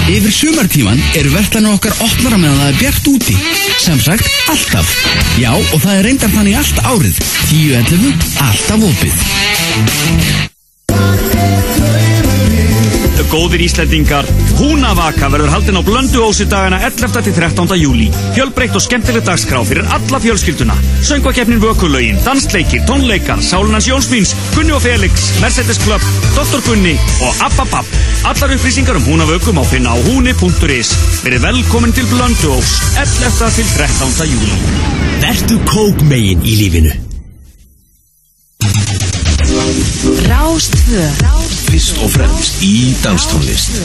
Yfir 0.05 0.31
sumartíman 0.31 0.99
eru 1.17 1.31
verðlanir 1.33 1.75
okkar 1.75 1.95
opnara 2.05 2.37
meðan 2.39 2.59
það 2.61 2.69
er 2.69 2.79
bjart 2.81 3.09
úti. 3.11 3.35
Sem 3.81 3.99
sagt, 4.01 4.29
alltaf. 4.51 4.91
Já, 5.41 5.51
og 5.55 5.79
það 5.81 5.95
er 5.97 6.03
reyndar 6.09 6.33
þannig 6.35 6.59
allt 6.61 6.77
árið. 6.85 7.15
10.11. 7.51 8.13
Alltaf 8.45 8.79
opið. 8.91 9.15
Góðir 13.35 13.65
Íslendingar, 13.65 14.27
Húnavaka 14.55 15.27
verður 15.27 15.51
haldin 15.51 15.75
á 15.75 15.83
blöndu 15.83 16.21
ósi 16.23 16.45
dagana 16.47 16.77
11. 16.87 17.19
til 17.25 17.33
13. 17.35 17.73
júli. 17.81 18.05
Fjölbreytt 18.31 18.77
og 18.79 18.83
skemmtileg 18.85 19.25
dagskrá 19.27 19.59
fyrir 19.67 19.89
alla 19.91 20.21
fjölskylduna. 20.23 20.77
Söngvakeppnin 21.03 21.59
Vökulögin, 21.59 22.21
dansleikir, 22.23 22.85
tónleikar, 22.87 23.43
Sálunans 23.43 23.89
Jónsvíns, 23.91 24.31
Gunni 24.55 24.71
og 24.71 24.79
Felix, 24.85 25.27
Mercedes 25.43 25.81
Club, 25.83 26.05
Dr. 26.37 26.63
Gunni 26.63 26.95
og 27.19 27.43
Abbababb. 27.43 27.91
Allar 28.23 28.55
upplýsingar 28.55 28.95
um 28.95 29.03
Húnavöku 29.03 29.51
má 29.51 29.65
finna 29.67 29.91
á 29.91 29.99
húni.is. 29.99 30.95
Verið 31.27 31.43
velkomin 31.49 31.91
til 31.91 32.07
blöndu 32.07 32.55
ós, 32.55 32.79
11. 32.95 33.51
til 33.59 33.67
13. 33.75 34.31
júli. 34.31 34.55
Vertu 35.25 35.59
kókmegin 35.67 36.39
í 36.47 36.55
lífinu 36.63 36.95
Rástvö 40.29 41.05
Fyrst 41.65 42.01
og 42.03 42.11
fremst 42.13 42.61
í 42.65 42.75
danstónlist 43.03 43.81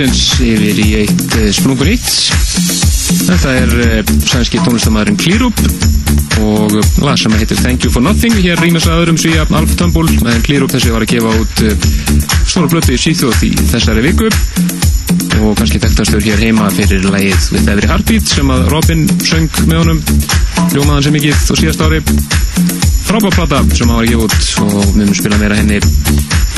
Kvöldsins 0.00 0.38
yfir 0.40 0.78
í 0.80 0.84
eitt 1.02 1.34
uh, 1.36 1.48
splungun 1.52 1.90
eitt. 1.92 2.06
Þetta 3.26 3.50
er 3.52 3.72
uh, 3.84 4.12
sænski 4.24 4.56
tónlistamæðurinn 4.64 5.18
Clearup 5.20 5.58
og 6.40 6.72
uh, 6.72 6.86
lag 7.04 7.18
sem 7.20 7.34
heitir 7.36 7.60
Thank 7.60 7.84
You 7.84 7.92
For 7.92 8.00
Nothing. 8.00 8.32
Hér 8.40 8.62
rýmast 8.64 8.88
aðurum 8.88 9.18
svíja 9.20 9.44
Alf 9.44 9.74
Tumble 9.76 10.06
meðan 10.22 10.40
Clearup 10.46 10.72
þessi 10.72 10.94
var 10.94 11.04
að 11.04 11.12
gefa 11.12 11.34
út 11.42 11.60
stóra 12.48 12.70
blötu 12.72 12.96
í 12.96 13.02
síþjóð 13.02 13.44
í 13.44 13.52
þessari 13.74 14.06
viku 14.06 14.30
og 14.30 15.60
kannski 15.60 15.82
þekktastur 15.84 16.24
hér 16.24 16.46
heima 16.46 16.72
fyrir 16.72 17.04
lagið 17.04 17.50
With 17.52 17.68
Every 17.68 17.92
Heartbeat 17.92 18.32
sem 18.32 18.56
að 18.56 18.70
Robin 18.72 19.04
söng 19.20 19.52
með 19.68 19.82
honum 19.82 20.00
ljómaðan 20.72 21.10
sem 21.10 21.18
mikið 21.18 21.44
og 21.44 21.60
síðast 21.60 21.84
ári 21.84 22.00
frábár 23.04 23.36
plata 23.36 23.60
sem 23.74 23.84
hann 23.84 24.00
var 24.00 24.08
að 24.08 24.14
gefa 24.14 24.30
út 24.30 24.52
og 24.64 24.80
við 24.80 24.96
munum 25.02 25.16
spila 25.20 25.44
meira 25.44 25.60
henni 25.60 25.82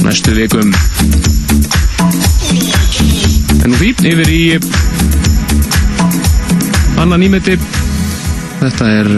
næstu 0.07 0.38
vikum 0.38 0.70
en 3.62 3.70
nú 3.70 3.78
því 3.78 3.92
yfir 4.12 4.30
í 4.32 4.42
annan 7.02 7.22
ímeti 7.22 7.56
þetta 8.62 8.88
er 9.00 9.10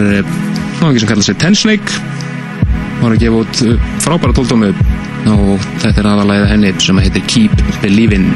náðingi 0.79 1.01
sem 1.01 1.09
kallar 1.09 1.25
sig 1.25 1.37
Ten 1.41 1.55
Snake. 1.57 2.01
Hann 2.95 3.03
var 3.03 3.15
að 3.15 3.23
gefa 3.25 3.41
út 3.43 3.63
uh, 3.65 3.89
frábæra 4.05 4.37
tóldómi 4.37 4.71
og 5.25 5.69
þetta 5.81 6.01
er 6.01 6.09
aðalæða 6.11 6.49
henni 6.53 6.73
sem 6.83 7.01
heitir 7.01 7.25
Keep 7.29 7.65
Believin' 7.81 8.29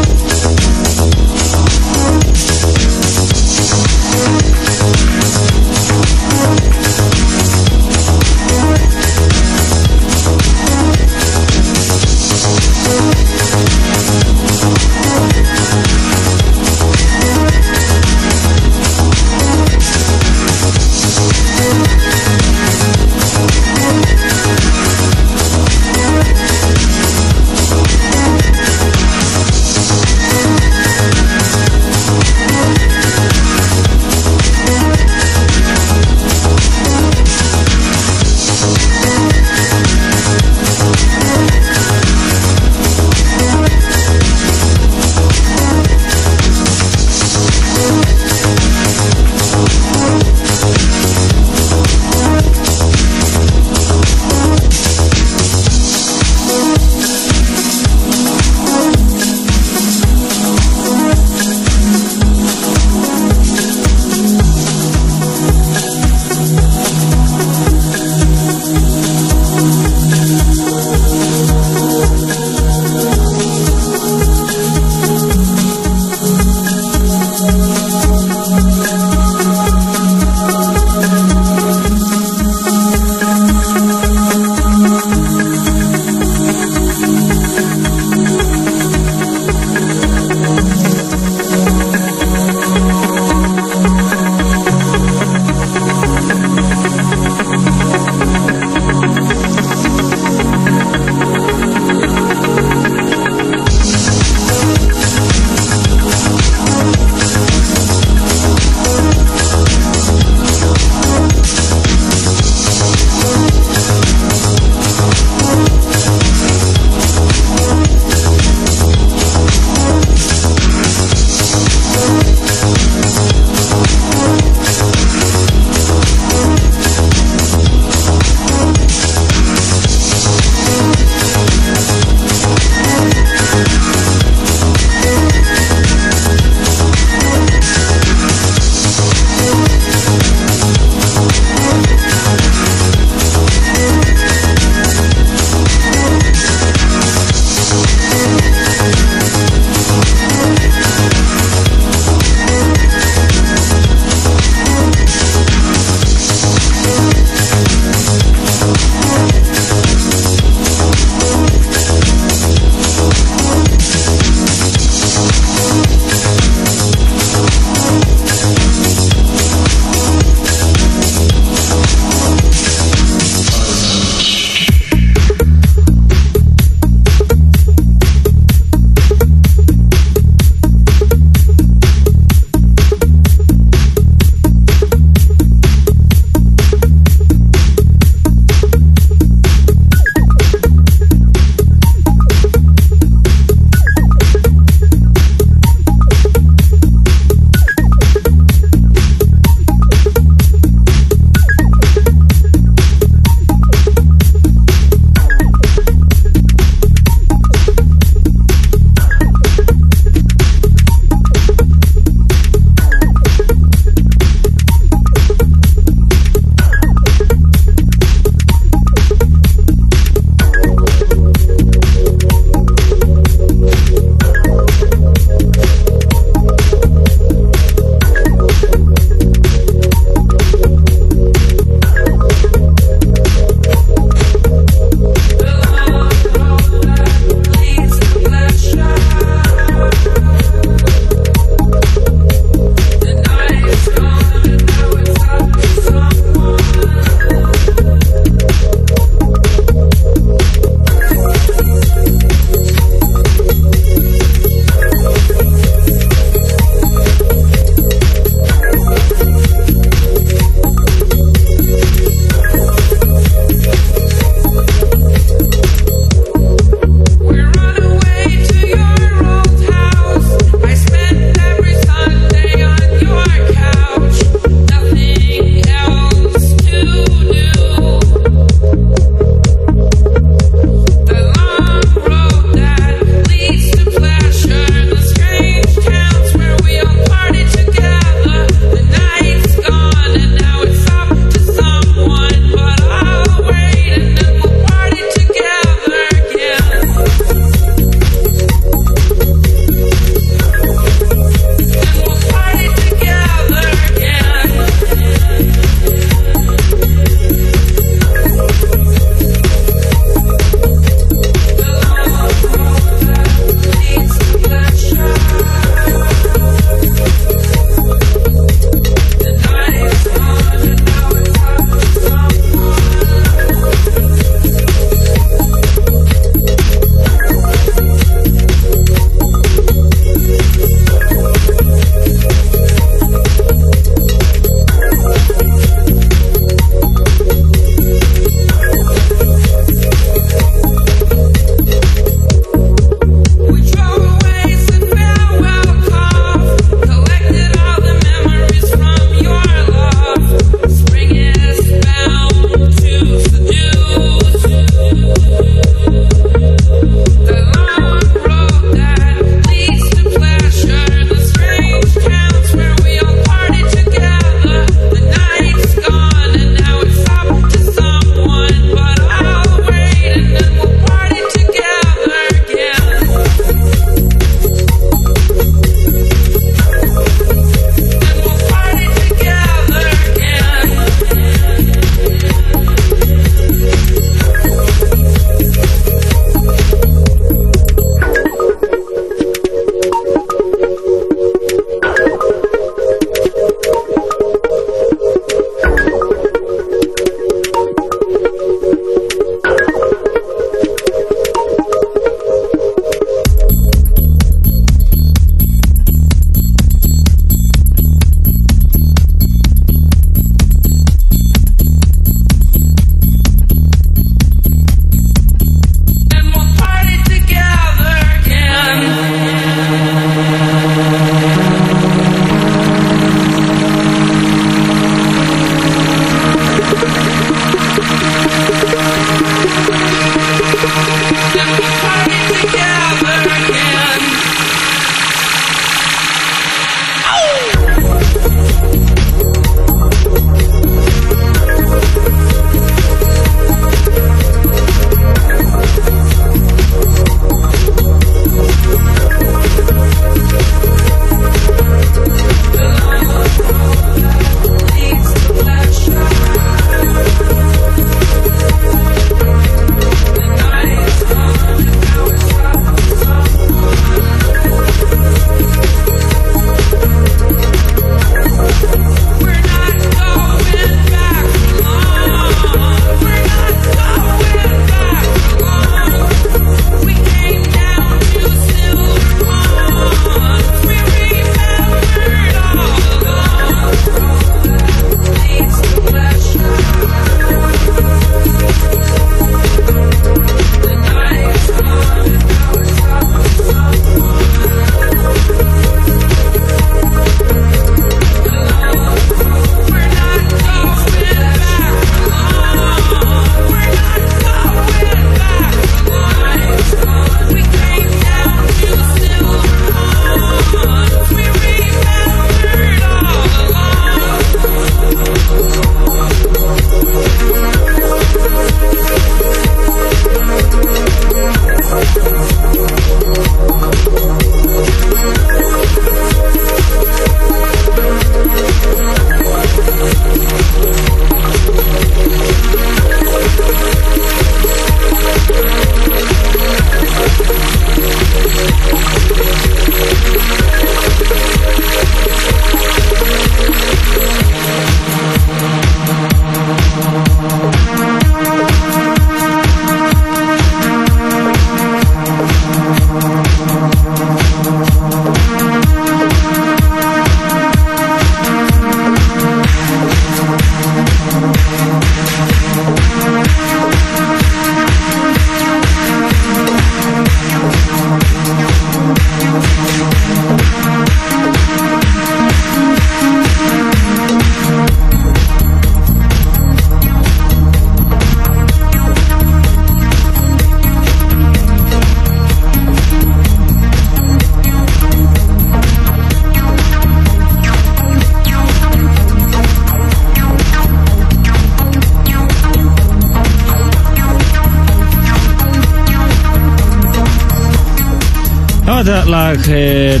lag 599.28 599.48
eh, 599.52 600.00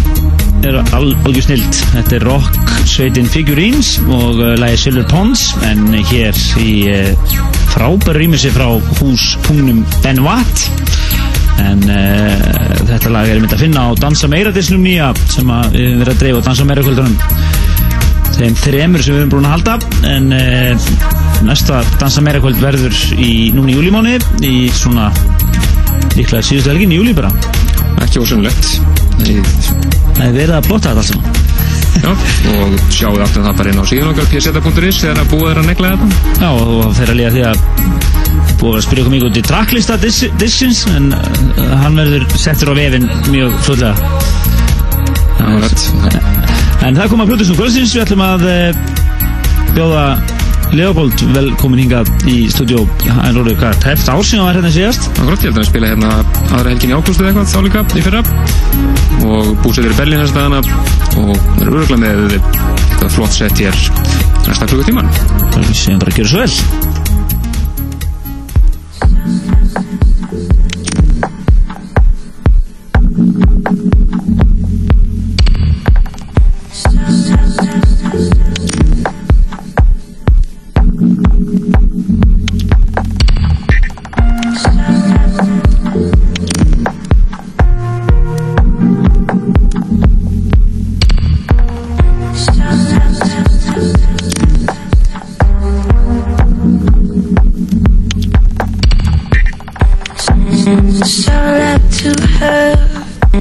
er 0.64 0.76
alveg 0.96 1.42
snilt. 1.44 1.76
Þetta 1.92 2.14
er 2.16 2.24
rock 2.24 2.70
sveitin 2.88 3.26
Figurines 3.28 3.98
og 4.06 4.38
uh, 4.40 4.54
lagi 4.56 4.78
Silver 4.80 5.04
Ponds 5.10 5.42
en 5.68 5.90
hér 5.92 6.38
í 6.62 6.70
uh, 6.88 7.34
frábæru 7.74 8.22
rýmissi 8.22 8.48
frá 8.54 8.70
hús 9.02 9.26
pungnum 9.44 9.82
Ben 10.00 10.22
Watt. 10.24 10.64
En 11.60 11.84
uh, 11.92 12.32
þetta 12.88 13.12
lag 13.12 13.28
er 13.28 13.42
mynd 13.42 13.52
að 13.52 13.66
finna 13.66 13.84
á 13.84 14.00
Dansa 14.00 14.30
Meira 14.32 14.52
disnum 14.54 14.86
nýja 14.86 15.10
sem 15.28 15.52
við 15.74 15.90
höfum 15.90 16.02
verið 16.04 16.14
að 16.14 16.24
dreifa 16.24 16.40
á 16.40 16.46
Dansa 16.48 16.68
Meira 16.70 16.86
kvöldunum. 16.86 17.20
Þeim 18.38 18.58
þremur 18.64 19.04
sem 19.04 19.12
við 19.12 19.24
höfum 19.26 19.34
brúin 19.34 19.50
að 19.50 19.56
halda. 19.58 19.78
En 20.14 20.32
uh, 20.38 20.90
næsta 21.44 21.82
Dansa 22.00 22.24
Meira 22.24 22.40
kvöld 22.44 22.62
verður 22.64 22.96
í 23.18 23.50
núni 23.56 23.76
júlimáni 23.76 24.16
í 24.40 24.70
svona 24.72 25.10
líklega 26.16 26.40
síðustu 26.40 26.72
helgin 26.72 26.96
í 26.96 27.02
júli 27.02 27.16
bara. 27.18 27.34
Ekki 28.06 28.22
ósumlegt 28.22 28.87
það 29.36 30.24
er 30.26 30.34
verið 30.36 30.54
að 30.56 30.68
blotta 30.68 30.88
þetta 30.88 31.00
alls 31.02 31.10
saman. 31.12 31.26
Já, 31.98 32.10
og 32.54 32.68
sjáu 32.94 33.14
aftur 33.24 33.42
það 33.42 33.58
bara 33.58 33.70
inn 33.72 33.80
á 33.82 33.84
síðan 33.90 34.10
okkar 34.12 34.28
pseta.is 34.30 35.00
þegar 35.02 35.18
að 35.22 35.30
búið 35.32 35.50
er 35.50 35.58
að 35.62 35.68
negla 35.72 35.92
þetta. 35.94 36.06
Já, 36.38 36.50
og 36.52 36.92
þeirra 36.98 37.18
líka 37.18 37.32
því 37.34 37.42
að 37.48 37.58
búið 38.58 38.76
að 38.78 38.84
spyrja 38.86 39.02
okkur 39.04 39.14
mikið 39.14 39.28
út 39.28 39.38
í 39.38 39.44
tracklista 39.46 39.94
dissins 40.02 40.80
en 40.94 41.04
uh, 41.14 41.20
hann 41.82 41.98
verður 41.98 42.24
settur 42.38 42.72
á 42.72 42.74
vefin 42.78 43.06
mjög 43.32 43.50
fljóðlega 43.66 43.94
En 46.86 46.96
það 46.96 47.08
kom 47.10 47.22
að 47.22 47.30
Plutusnum 47.32 47.58
Kvöldsins. 47.58 47.94
Við 47.94 48.04
ætlum 48.04 48.22
að 48.24 48.42
uh, 48.48 48.70
bjóða 49.74 50.04
Leopold 50.76 51.22
velkomin 51.32 51.80
hingað 51.84 52.10
í 52.28 52.36
stúdjó 52.52 52.82
en 53.08 53.36
rólu 53.36 53.54
hvað, 53.56 53.78
tæft 53.84 54.10
ársinn 54.12 54.42
var 54.44 54.58
hérna 54.58 54.72
síðast? 54.74 55.08
Akkurat, 55.16 55.40
ég 55.40 55.48
held 55.48 55.56
að 55.56 55.62
við 55.62 55.70
spila 55.70 55.92
hérna 55.92 56.10
aðra 56.50 56.74
helgin 56.74 56.92
í 56.92 56.98
ágústu 56.98 57.24
eða 57.24 57.30
eitthvað 57.32 57.52
þá 57.52 57.60
líka 57.66 57.84
í 57.88 58.04
fyrra. 58.04 58.22
Og 59.28 59.50
búsettir 59.64 59.94
í 59.94 59.98
Berlín 59.98 60.22
þess 60.24 60.36
dagana 60.36 60.60
og 61.18 61.32
verður 61.58 61.80
öruglega 61.80 62.02
með 62.04 62.38
eitthvað 62.38 63.16
flott 63.16 63.38
sett 63.38 63.64
hér 63.64 63.80
næsta 64.48 64.68
klukkutíman 64.68 65.08
Við 65.56 65.74
séum 65.76 66.00
bara 66.00 66.12
að 66.12 66.20
gera 66.20 66.30
svo 66.32 66.44
vel 66.44 66.87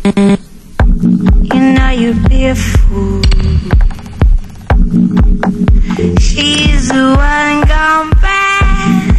You 0.03 1.61
know 1.73 1.89
you'd 1.89 2.29
be 2.29 2.45
a 2.45 2.55
fool. 2.55 3.23
She's 6.19 6.89
the 6.89 7.15
one 7.17 7.67
gone 7.67 8.11
bad. 8.21 9.13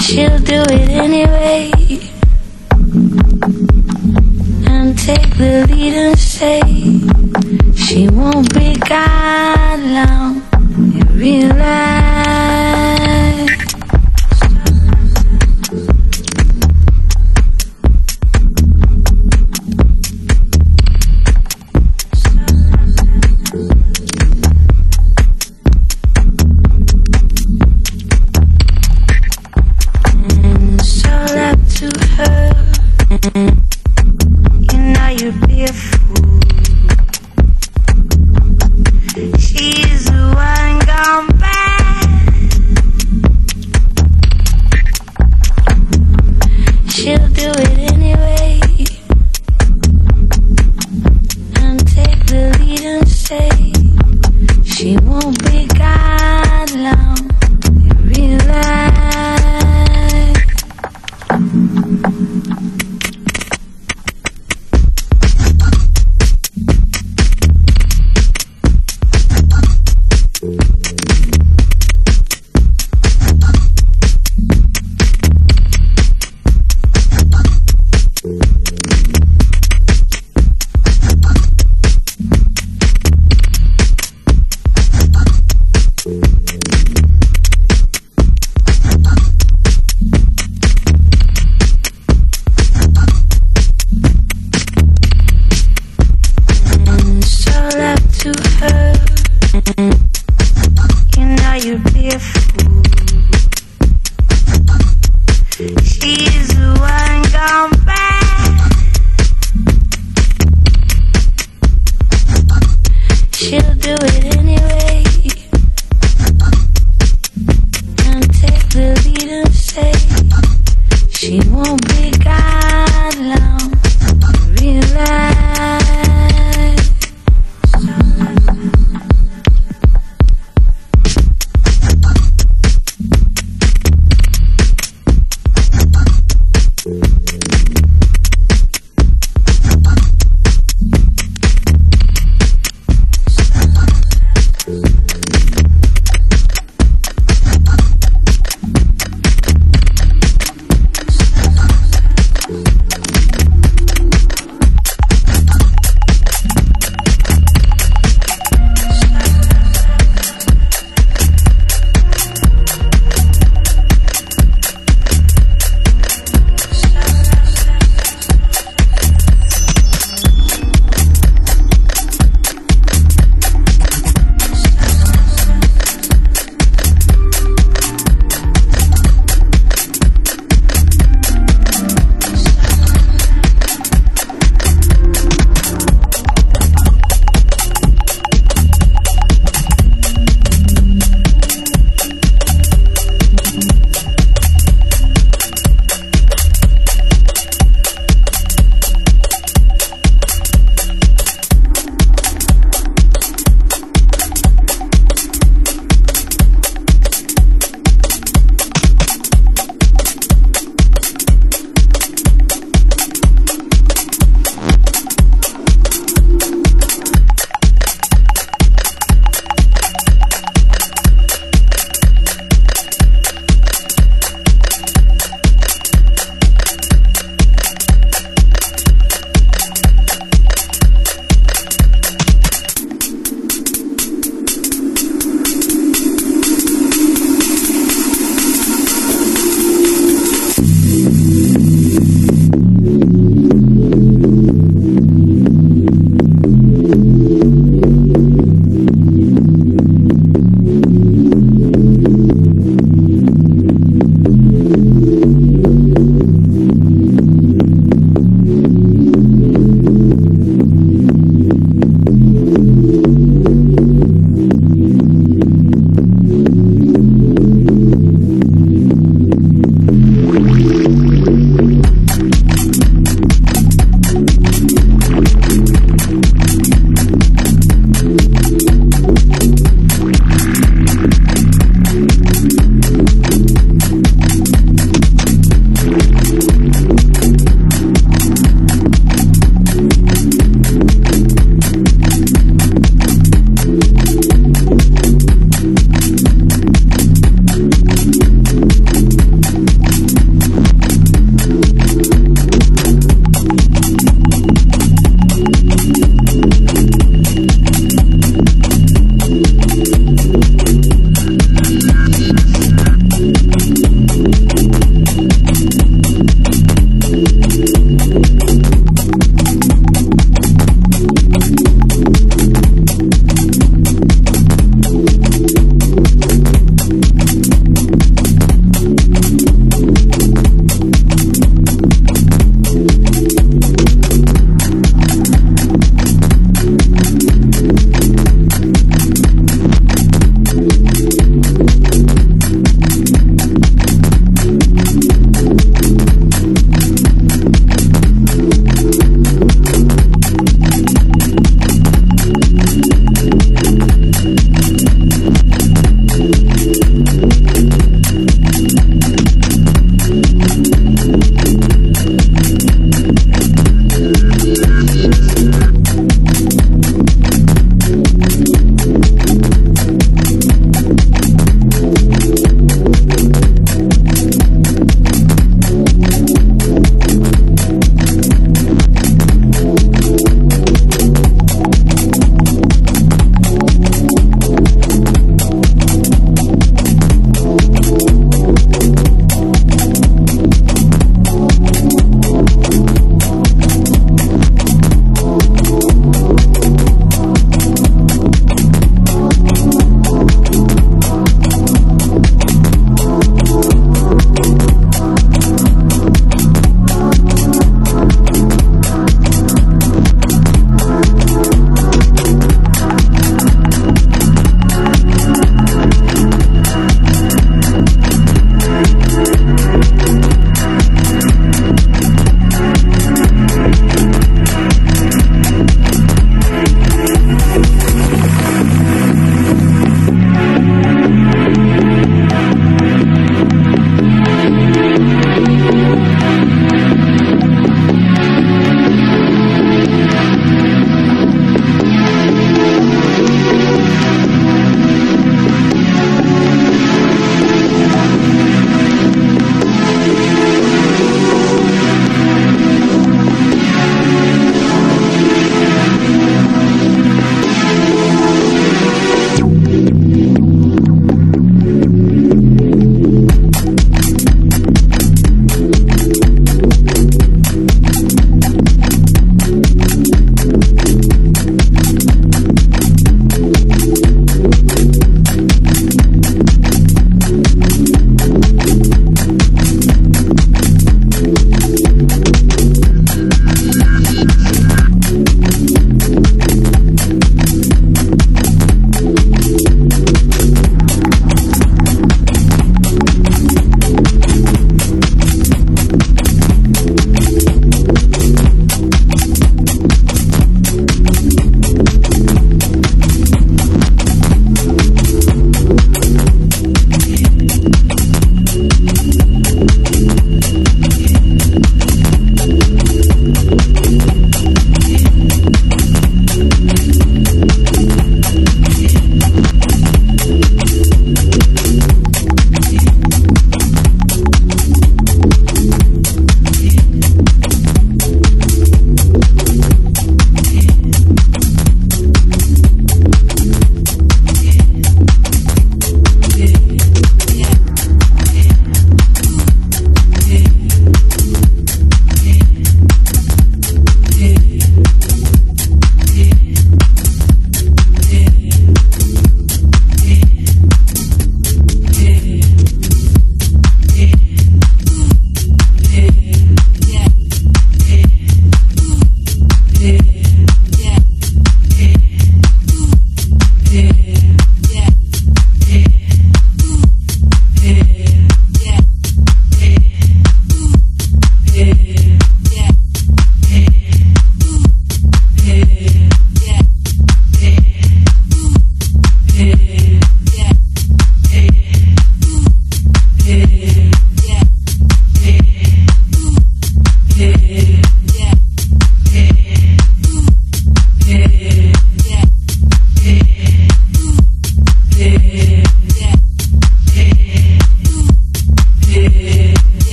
She'll 0.00 0.38
do 0.40 0.62
it 0.68 0.88
anyway. 0.90 1.70
And 4.66 4.98
take 4.98 5.36
the 5.36 5.66
lead 5.70 5.94
and 5.94 6.18
say 6.18 6.60
she 7.76 8.08
won't 8.08 8.52
be 8.52 8.74
gone 8.74 9.94
long. 9.94 10.42
You 10.92 11.04
realize. 11.14 11.85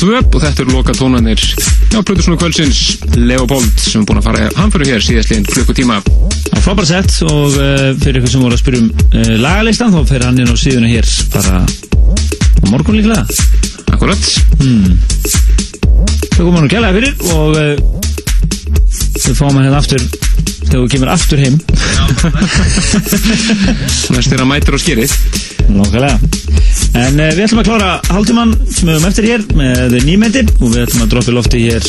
2 0.00 0.14
og 0.16 0.40
þetta 0.40 0.62
eru 0.62 0.72
loka 0.72 0.94
tónanir 0.96 1.40
á 1.92 2.00
Plutursson 2.00 2.32
og 2.32 2.40
Kvölsins 2.40 2.78
Leopold 3.20 3.82
sem 3.82 4.00
er 4.00 4.06
búin 4.08 4.20
að 4.22 4.28
fara 4.30 4.46
hanfyrir 4.56 4.94
hér 4.94 5.04
síðast 5.04 5.28
líðan 5.32 5.48
klukkutíma. 5.50 5.98
Það 6.06 6.56
er 6.56 6.64
frábært 6.64 6.88
sett 6.88 7.16
og 7.28 7.58
eh, 7.60 7.90
fyrir 8.00 8.20
ykkur 8.22 8.32
sem 8.32 8.44
voru 8.46 8.56
að 8.56 8.62
spyrja 8.62 8.80
um 8.80 8.88
uh, 8.94 9.34
lagalistan 9.44 9.92
þá 9.92 10.00
fer 10.08 10.24
hann 10.24 10.40
inn 10.40 10.48
á 10.48 10.56
síðuna 10.56 10.88
hér 10.88 11.10
bara 11.34 11.60
á 11.60 12.64
morgun 12.72 12.96
líklega. 12.96 13.24
Akkurat. 13.92 14.24
Hmm. 14.62 14.96
Það 16.30 16.40
kom 16.40 16.56
hann 16.56 16.64
og 16.64 16.72
gælaði 16.72 16.96
fyrir 16.96 17.14
og 17.36 17.60
eh, 17.60 17.74
við 19.20 19.32
uh, 19.34 19.36
fáum 19.36 19.52
hann 19.58 19.66
hérna 19.68 19.82
aftur 19.82 20.06
þegar 20.64 20.84
við 20.86 20.92
kemur 20.94 21.12
aftur 21.12 21.44
heim. 21.44 21.60
Næst 24.16 24.32
er 24.32 24.40
að 24.40 24.48
mæta 24.48 24.72
og 24.72 24.80
skýrið 24.80 25.18
Nákvæmlega. 25.70 26.39
En 26.98 27.20
uh, 27.20 27.28
við 27.36 27.44
ætlum 27.46 27.60
að 27.62 27.68
klára 27.70 27.90
hálftíman 28.10 28.54
sem 28.66 28.88
við 28.88 28.96
höfum 28.96 29.08
eftir 29.10 29.28
hér 29.30 29.44
með 29.58 29.96
nýmeti 30.08 30.42
og 30.58 30.66
við 30.72 30.82
ætlum 30.86 31.04
að 31.04 31.12
droppa 31.14 31.30
í 31.30 31.36
lofti 31.36 31.62
hér 31.68 31.84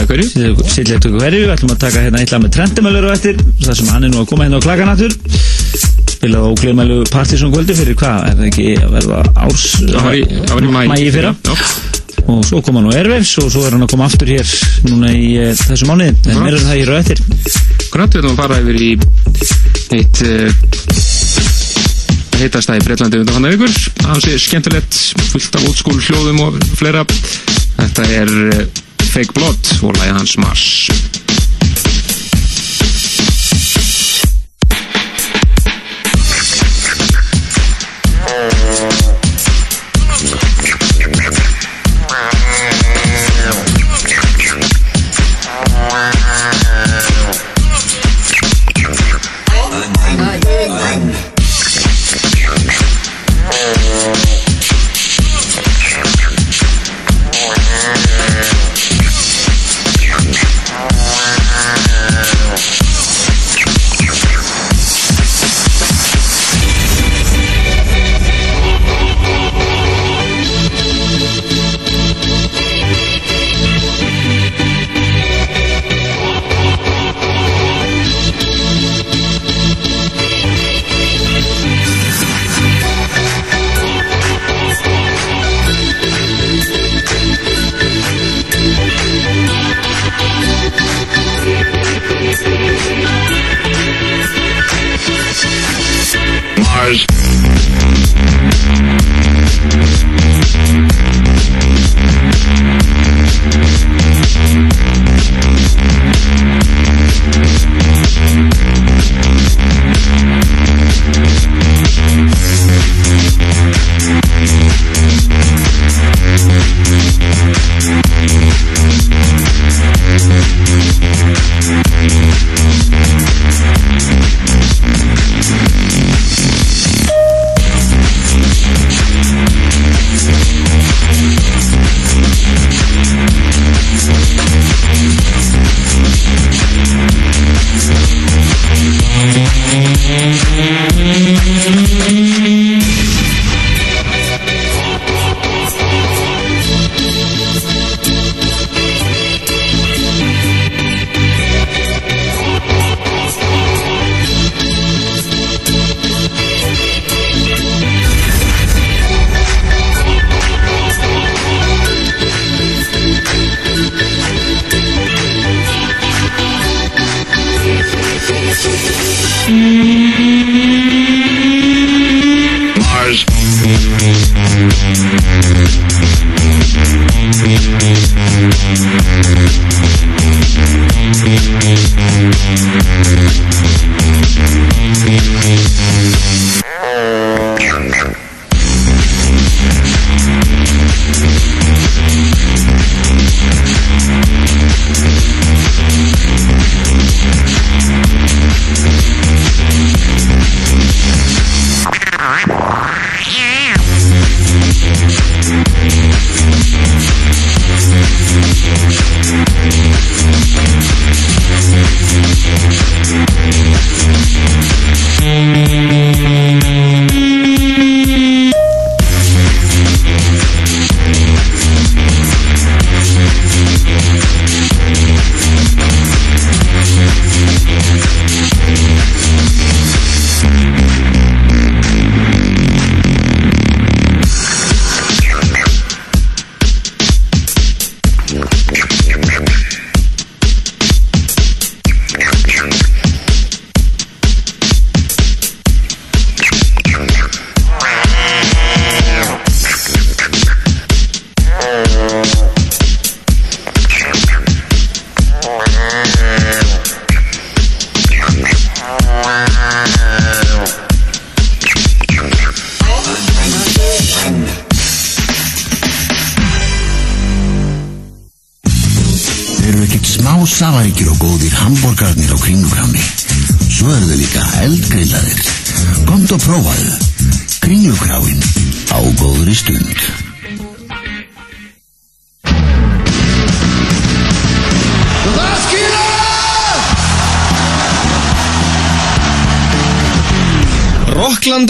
að 0.00 0.08
hverju 0.08 0.26
að 0.40 1.18
hverju 1.20 1.42
Við 1.44 1.52
ætlum 1.54 1.74
að 1.74 1.80
taka 1.84 2.02
hérna 2.04 2.20
eitthvað 2.22 2.42
með 2.44 2.54
trendumælur 2.56 3.06
á 3.06 3.10
eftir 3.14 3.38
þar 3.64 3.78
sem 3.78 3.90
hann 3.92 4.06
er 4.08 4.12
nú 4.12 4.22
að 4.22 4.28
koma 4.32 4.46
hérna 4.46 4.58
á 4.60 4.64
klaganattur 4.64 5.14
spilað 6.10 6.48
á 6.48 6.50
glemælu 6.60 6.98
Partiðsson 7.12 7.52
kvöldi 7.54 7.76
fyrir 7.78 7.96
hvað, 8.00 8.26
er 8.28 8.36
það 8.40 8.48
ekki 8.50 8.66
að 8.80 8.96
verða 8.98 9.22
árs 9.44 9.66
Það 9.80 10.04
var 10.04 10.66
í- 10.66 10.74
maí. 10.90 11.06
Fyrra. 11.14 11.32
Já. 11.46 11.54
og 12.30 12.42
svo 12.46 12.60
kom 12.62 12.76
hann 12.78 12.90
á 12.92 12.96
Airwaves 12.98 13.32
og 13.42 13.48
svo 13.52 13.62
er 13.66 13.72
hann 13.76 13.86
að 13.86 13.92
koma 13.94 14.06
aftur 14.10 14.28
hér 14.30 14.50
núna 14.88 15.08
í 15.16 15.30
uh, 15.40 15.54
þessu 15.56 15.88
mánuði. 15.88 16.12
En 16.30 16.42
meira 16.44 16.60
um 16.60 16.66
það 16.68 16.76
hér 16.80 16.92
á 16.92 16.96
eftir. 17.00 17.22
Akkurat, 17.86 18.12
við 18.12 18.20
ætlum 18.20 18.34
að 18.34 18.42
fara 18.42 18.60
yfir 18.60 18.76
í 18.84 18.90
eitt 19.96 20.20
uh, 22.40 22.46
heitasta 22.46 22.76
í 22.78 22.84
Breitlandi 22.84 23.20
undan 23.20 23.36
hann 23.36 23.52
vikur. 23.52 23.74
Það 24.00 24.22
sé 24.24 24.38
skemmtilegt, 24.40 25.00
fullt 25.32 25.58
af 25.60 25.66
school 25.76 26.00
hljóðum 26.00 26.40
og 26.46 26.60
fleira. 26.78 27.04
Þetta 27.76 28.08
er 28.16 28.32
uh, 28.48 28.64
Fake 29.10 29.36
Blood 29.36 29.74
og 29.84 29.96
Mars 29.98 30.38
Mars 30.40 30.66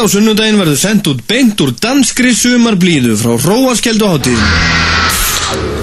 á 0.00 0.06
sunnudaginn 0.08 0.58
verður 0.60 0.78
sendt 0.80 1.08
út 1.10 1.20
beint 1.28 1.60
úr 1.60 1.72
danskri 1.76 2.32
sumarblíðu 2.36 3.16
frá 3.20 3.36
Róaskeldu 3.44 4.08
hátíð. 4.08 4.42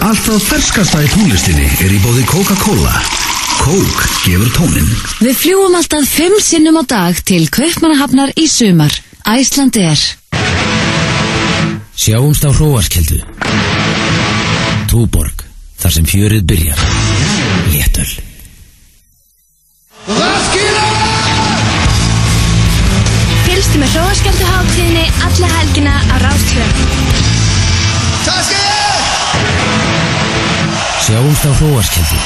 Allt 0.06 0.23
það 0.26 0.45
ferskasta 0.48 1.02
í 1.06 1.10
tónlistinni 1.14 1.68
er 1.85 1.94
í 1.94 1.99
bóði 2.02 2.23
Coca-Cola. 2.30 2.94
Coke 3.57 4.10
gefur 4.23 4.53
tónin. 4.56 4.89
Við 5.22 5.35
fljúum 5.41 5.76
alltaf 5.77 6.07
fimm 6.10 6.38
sinnum 6.41 6.80
á 6.81 6.84
dag 6.88 7.19
til 7.27 7.45
Kaupmannahafnar 7.53 8.34
í 8.39 8.48
sumar. 8.49 8.94
Æsland 9.27 9.77
er. 9.81 9.99
Sjáumst 11.98 12.45
á 12.45 12.53
Hróarskeldu 12.53 13.18
Túborg, 14.88 15.41
þar 15.81 15.95
sem 15.98 16.06
fjörið 16.07 16.45
byrjar 16.48 16.85
Léttöl 17.73 18.11
Fylgstu 23.58 23.80
með 23.82 23.94
hróaskjöldu 23.96 24.46
hátíðinni 24.46 25.04
alla 25.26 25.48
helgina 25.50 25.94
á 25.98 26.16
Rástfjörn. 26.22 26.76
Sjáumst 31.02 31.48
á 31.50 31.52
Hróarskeldu 31.58 32.20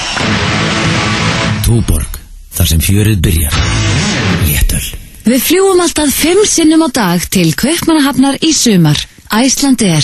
Túborg, 1.63 2.19
þar 2.51 2.67
sem 2.73 2.83
fjörið 2.83 3.23
byrjar 3.23 3.55
Léttöl 4.43 4.83
Við 5.23 5.47
fljúum 5.47 5.79
alltaf 5.79 6.11
fimm 6.11 6.43
sinnum 6.43 6.83
á 6.83 6.89
dag 6.99 7.23
til 7.31 7.55
Kaupmannahafnar 7.55 8.35
í 8.43 8.51
sumar. 8.51 8.99
Æsland 9.31 9.87
er. 9.87 10.03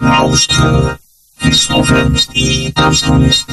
Rástvö, 0.00 0.96
fyrst 1.44 1.76
og 1.76 1.84
fremst 1.92 2.32
í 2.32 2.72
danstónlist. 2.72 3.52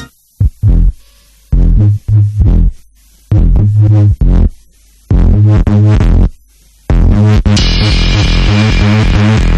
All 5.68 6.31
Thank 7.84 9.46
you. 9.46 9.51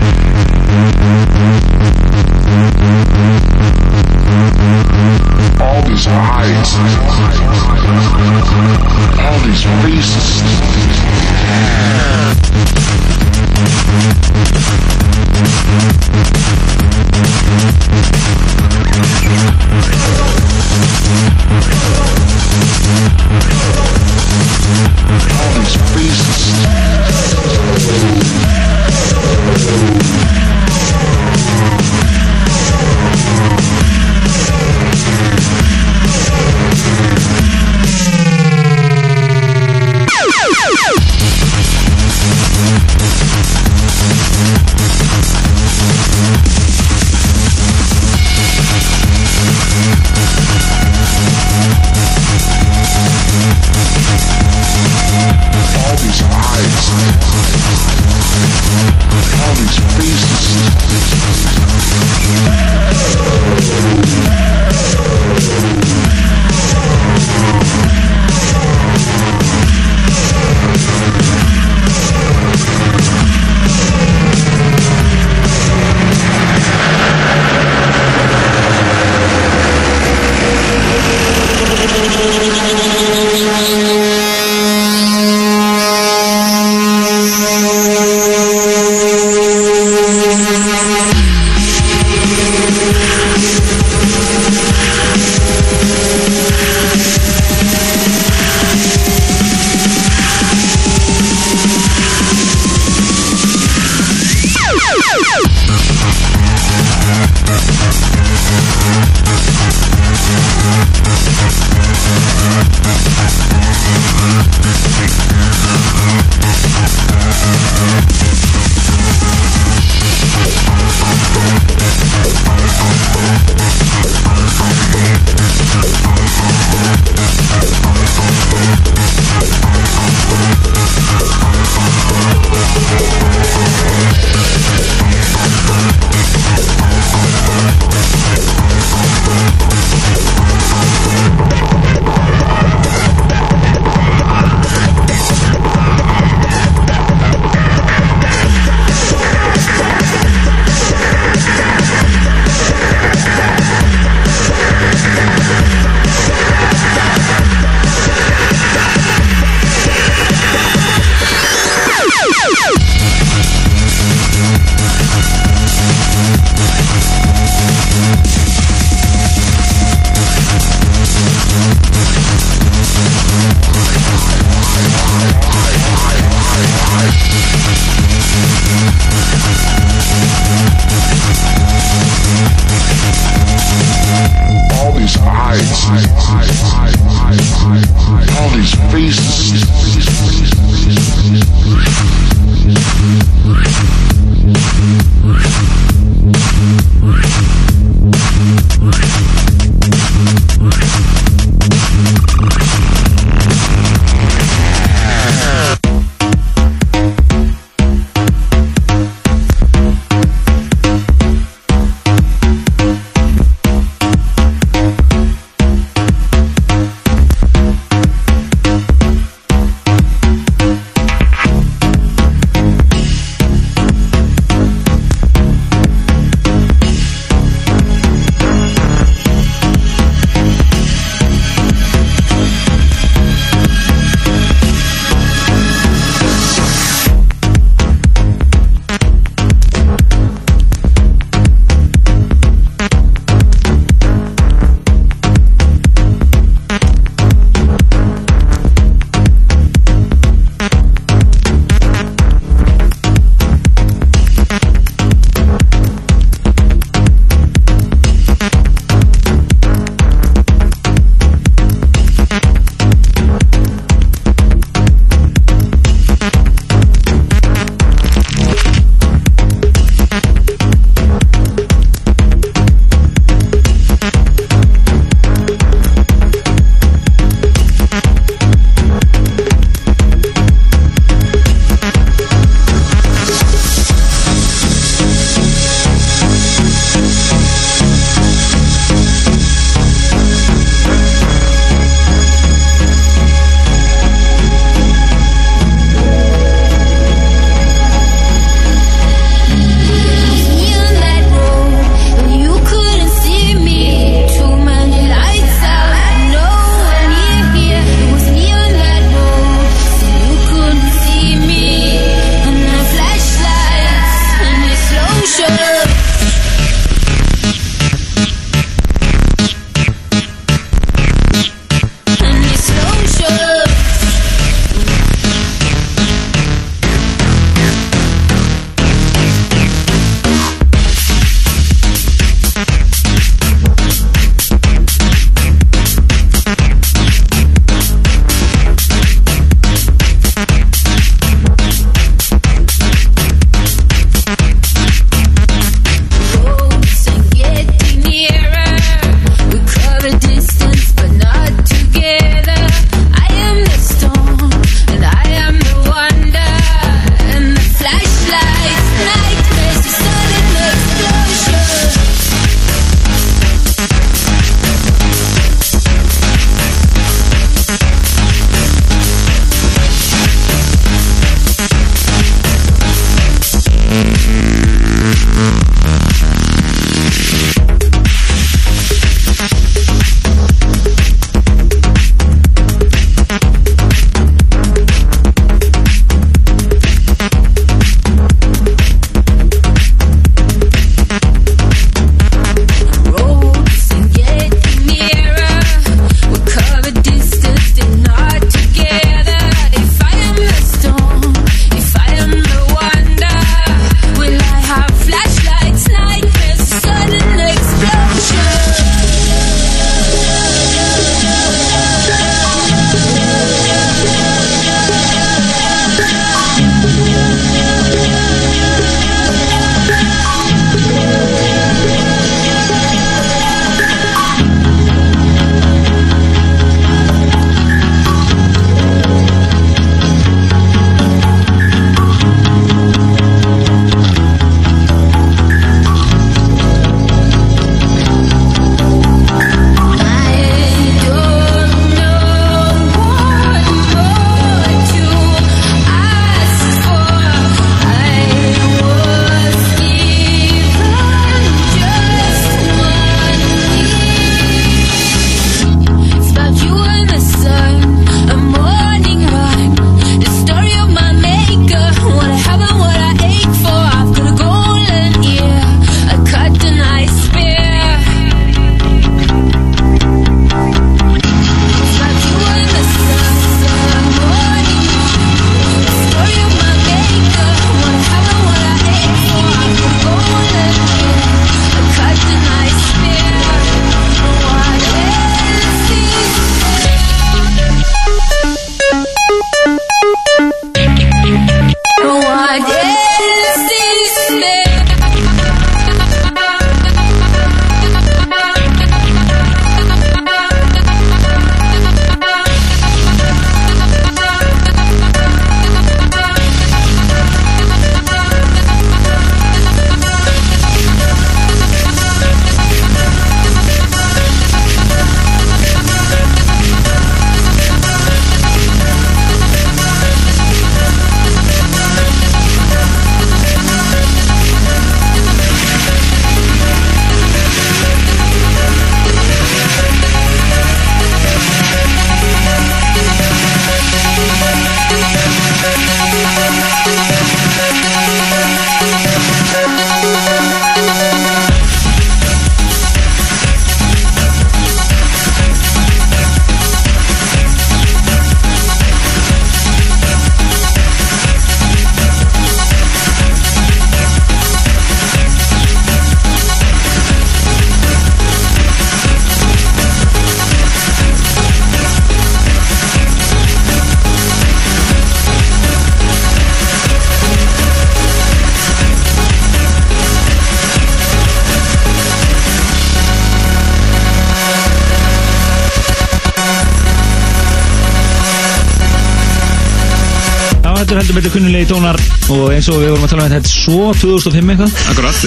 Heldur 581.14 581.30
betur 581.30 581.38
kunnulegi 581.38 581.66
tónar 581.70 581.98
og 582.32 582.48
eins 582.50 582.66
og 582.72 582.80
við 582.80 582.88
vorum 582.90 583.04
að 583.06 583.10
tala 583.12 583.24
um 583.28 583.32
þetta, 583.34 583.50
svo 583.52 583.90
2005 584.00 584.48
eitthvað. 584.50 584.72
Akkurat. 584.90 585.18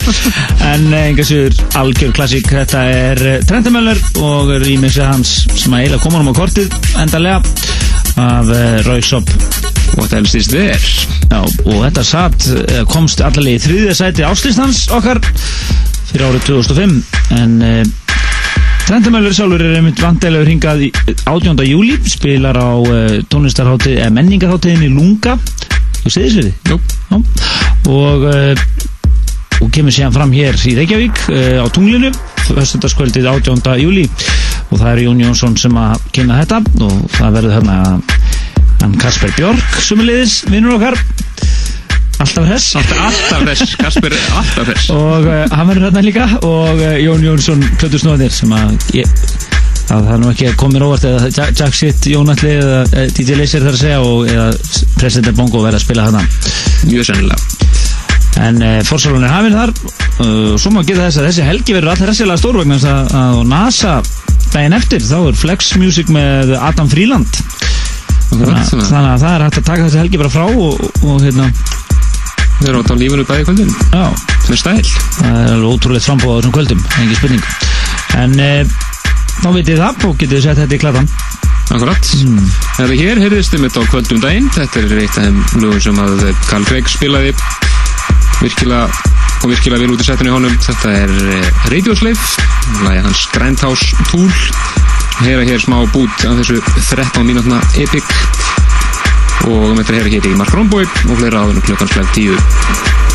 en 0.70 0.84
eh, 0.92 1.06
enga 1.08 1.24
sigur 1.26 1.56
algjör 1.80 2.12
klassík, 2.14 2.46
þetta 2.52 2.82
er 2.92 3.22
Trentamöller 3.48 3.98
og 4.22 4.52
rýmisið 4.62 5.08
hans 5.08 5.32
sem 5.56 5.74
að 5.74 5.82
eiginlega 5.82 6.04
koma 6.04 6.20
hann 6.20 6.30
á 6.30 6.38
kortið 6.38 6.78
endarlega 7.02 7.40
af 8.22 8.52
uh, 8.54 8.78
Rauksop 8.86 9.34
What 9.96 10.14
else 10.14 10.38
is 10.38 10.50
there? 10.52 10.78
Já, 11.26 11.42
og 11.42 11.82
þetta 11.88 12.06
satt, 12.06 12.46
eh, 12.52 12.84
komst 12.92 13.24
allavega 13.24 13.58
í 13.58 13.64
þriðja 13.66 13.98
sæti 13.98 14.26
áslýstans 14.28 14.86
okkar 14.94 15.22
fyrir 16.06 16.28
árið 16.28 16.50
2005 16.52 17.00
en 17.40 17.58
Trendamöllur 18.86 19.32
sjálfur 19.34 19.62
er 19.66 19.80
einmitt 19.80 19.98
vantilegur 19.98 20.46
hingað 20.46 20.84
í 20.86 20.88
18. 21.26 21.58
júli, 21.66 21.96
spilar 22.06 22.54
á 22.54 22.70
uh, 22.78 23.16
tónlistarháttið, 23.26 23.96
eða 23.98 24.12
menningarháttiðinni 24.14 24.92
Lunga, 24.94 25.34
þú 26.04 26.12
segir 26.14 26.28
þessu 26.28 26.44
við? 26.44 26.52
Jú. 26.70 26.78
Já. 27.10 27.16
Og, 27.90 28.26
uh, 28.30 29.58
og 29.58 29.72
kemur 29.74 29.96
síðan 29.96 30.14
fram 30.14 30.36
hér 30.36 30.54
í 30.70 30.76
Reykjavík 30.78 31.18
uh, 31.34 31.58
á 31.62 31.66
tunglinu, 31.74 32.12
höstundagskvöldið 32.46 33.26
18. 33.32 33.66
júli 33.82 34.06
og 34.70 34.78
það 34.78 34.88
er 34.92 35.02
Jón 35.08 35.24
Jónsson 35.24 35.58
sem 35.58 35.82
að 35.82 36.06
kynna 36.14 36.38
þetta 36.44 36.62
og 36.86 37.02
það 37.18 37.40
verður 37.40 37.56
hérna 37.58 37.80
hann 38.84 38.98
Kasper 39.02 39.34
Björk 39.34 39.80
sumulegis, 39.82 40.44
vinnur 40.46 40.78
okkar 40.78 40.94
alltaf 42.22 42.46
hress. 42.46 42.68
Alltaf, 42.78 43.42
hress, 43.42 43.74
Kasper 43.80 44.14
er 44.14 44.30
alltaf 44.38 44.70
hress. 44.70 44.88
Og 44.94 45.26
uh, 45.26 45.42
hann 45.52 45.70
verður 45.70 45.88
hérna 45.88 46.04
líka 46.04 46.28
og 46.40 46.80
uh, 46.80 46.94
Jón 47.02 47.24
Jónsson 47.24 47.64
Plötur 47.80 48.02
Snóðir 48.02 48.34
sem 48.34 48.52
að 48.56 48.74
ég, 48.96 49.20
að 49.90 50.08
það 50.08 50.12
er 50.14 50.22
nú 50.22 50.30
ekki 50.32 50.48
að 50.50 50.58
koma 50.62 50.76
mér 50.76 50.86
óvart 50.88 51.06
eða 51.10 51.30
Jack, 51.30 51.54
Jack 51.60 51.78
Shit, 51.78 52.08
Jónalli 52.12 52.54
eða 52.56 52.82
uh, 52.86 53.06
DJ 53.16 53.38
Laser 53.40 53.66
þar 53.66 53.78
að 53.78 53.82
segja 53.84 54.00
og 54.04 54.32
eða 54.32 54.48
President 54.96 55.38
Bongo 55.38 55.62
verður 55.64 55.80
að 55.80 55.86
spila 55.86 56.08
þarna. 56.08 56.24
Mjög 56.90 57.10
sennilega. 57.10 57.40
En 58.46 58.60
uh, 58.60 58.78
fórsalun 58.84 59.24
er 59.24 59.32
hafinn 59.32 59.56
þar. 59.56 59.74
Uh, 60.16 60.54
og 60.54 60.60
svo 60.60 60.72
má 60.74 60.82
geta 60.84 61.06
þess 61.06 61.20
að 61.20 61.30
þessi 61.30 61.48
helgi 61.50 61.76
verður 61.76 61.94
alltaf 61.94 62.10
hressilega 62.12 62.92
að 62.92 63.12
á 63.16 63.24
NASA 63.48 63.98
daginn 64.52 64.76
eftir 64.76 65.02
þá 65.04 65.16
er 65.20 65.36
Flex 65.36 65.74
Music 65.80 66.12
með 66.12 66.54
Adam 66.60 66.88
Freeland. 66.88 67.40
Þannig 68.26 68.52
að, 68.52 68.70
þannig 68.90 69.10
að 69.10 69.22
það 69.22 69.32
er 69.32 69.44
hægt 69.44 69.58
að 69.60 69.66
taka 69.68 69.84
þessi 69.86 70.00
helgi 70.00 70.20
bara 70.20 70.32
frá 70.32 70.46
og, 70.46 70.80
og, 70.80 71.04
og 71.06 71.22
hérna 71.24 71.50
Við 72.60 72.68
erum 72.70 72.82
átt 72.82 72.92
á 72.92 72.96
lífunu 72.96 73.24
bæði 73.28 73.46
kvöldin 73.48 73.72
Já. 73.92 74.04
Með 74.46 74.60
stæl 74.60 74.76
Það 74.86 75.40
er 75.40 75.50
alveg 75.52 75.72
ótrúlega 75.72 76.06
frambóð 76.06 76.32
á 76.32 76.36
þessum 76.36 76.54
kvöldum, 76.56 76.84
engi 77.02 77.18
spurning. 77.18 77.48
En 78.16 78.38
e, 78.40 78.50
þá 79.42 79.48
vitið 79.56 79.82
það 79.82 80.06
og 80.08 80.16
getið 80.22 80.44
sett 80.46 80.60
þetta 80.62 80.76
í 80.76 80.80
klatan. 80.80 81.10
Akkurat. 81.66 82.10
Mm. 82.22 82.50
Þegar 82.76 82.94
hér 83.00 83.20
heyrðist 83.24 83.54
þið 83.54 83.64
mitt 83.64 83.76
á 83.76 83.82
kvöldum 83.90 84.22
daginn. 84.22 84.50
Þetta 84.54 84.82
er 84.84 85.00
eitt 85.02 85.18
af 85.18 85.26
þeim 85.26 85.40
lögum 85.64 85.82
sem 85.82 86.00
að 86.04 86.24
Carl 86.46 86.66
Craig 86.68 86.90
spilaði 86.90 87.34
virkilega 88.40 88.86
og 89.42 89.50
virkilega 89.50 89.82
vel 89.82 89.94
út 89.96 90.04
í 90.04 90.06
setinu 90.06 90.30
í 90.30 90.36
honum. 90.36 90.56
Þetta 90.62 90.94
er 91.02 91.14
Radio 91.72 91.96
Slave 91.98 92.84
Læði 92.86 93.02
hans 93.08 93.26
Grindhouse 93.34 94.06
Tool. 94.10 94.30
Heyra 95.24 95.46
hér 95.48 95.62
smá 95.62 95.80
bút 95.92 96.26
af 96.28 96.38
þessu 96.42 96.60
13 96.76 97.26
mínútna 97.26 97.60
epic 97.82 98.16
og 99.44 99.70
um 99.70 99.80
þetta 99.80 99.98
er 100.00 100.12
hér 100.16 100.30
í 100.30 100.36
Mark 100.38 100.54
Romboy 100.56 100.86
og 100.86 101.18
fleira 101.18 101.44
áður 101.44 101.62
klukkan 101.68 101.92
slag 101.92 102.14
10 102.16 103.05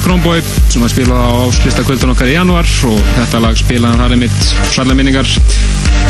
þetta 0.00 0.14
er 0.14 0.16
Mark 0.16 0.24
Romboy 0.24 0.40
sem 0.72 0.84
að 0.84 0.92
spila 0.94 1.16
á 1.20 1.28
áslista 1.44 1.82
kvöldun 1.84 2.12
okkar 2.14 2.28
í 2.30 2.32
januar 2.32 2.68
og 2.88 3.00
þetta 3.18 3.40
lag 3.42 3.56
spilaði 3.58 3.90
hann 3.90 4.00
þar 4.00 4.12
einmitt 4.14 4.44
salla 4.72 4.94
minningar 4.96 5.28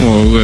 og 0.06 0.36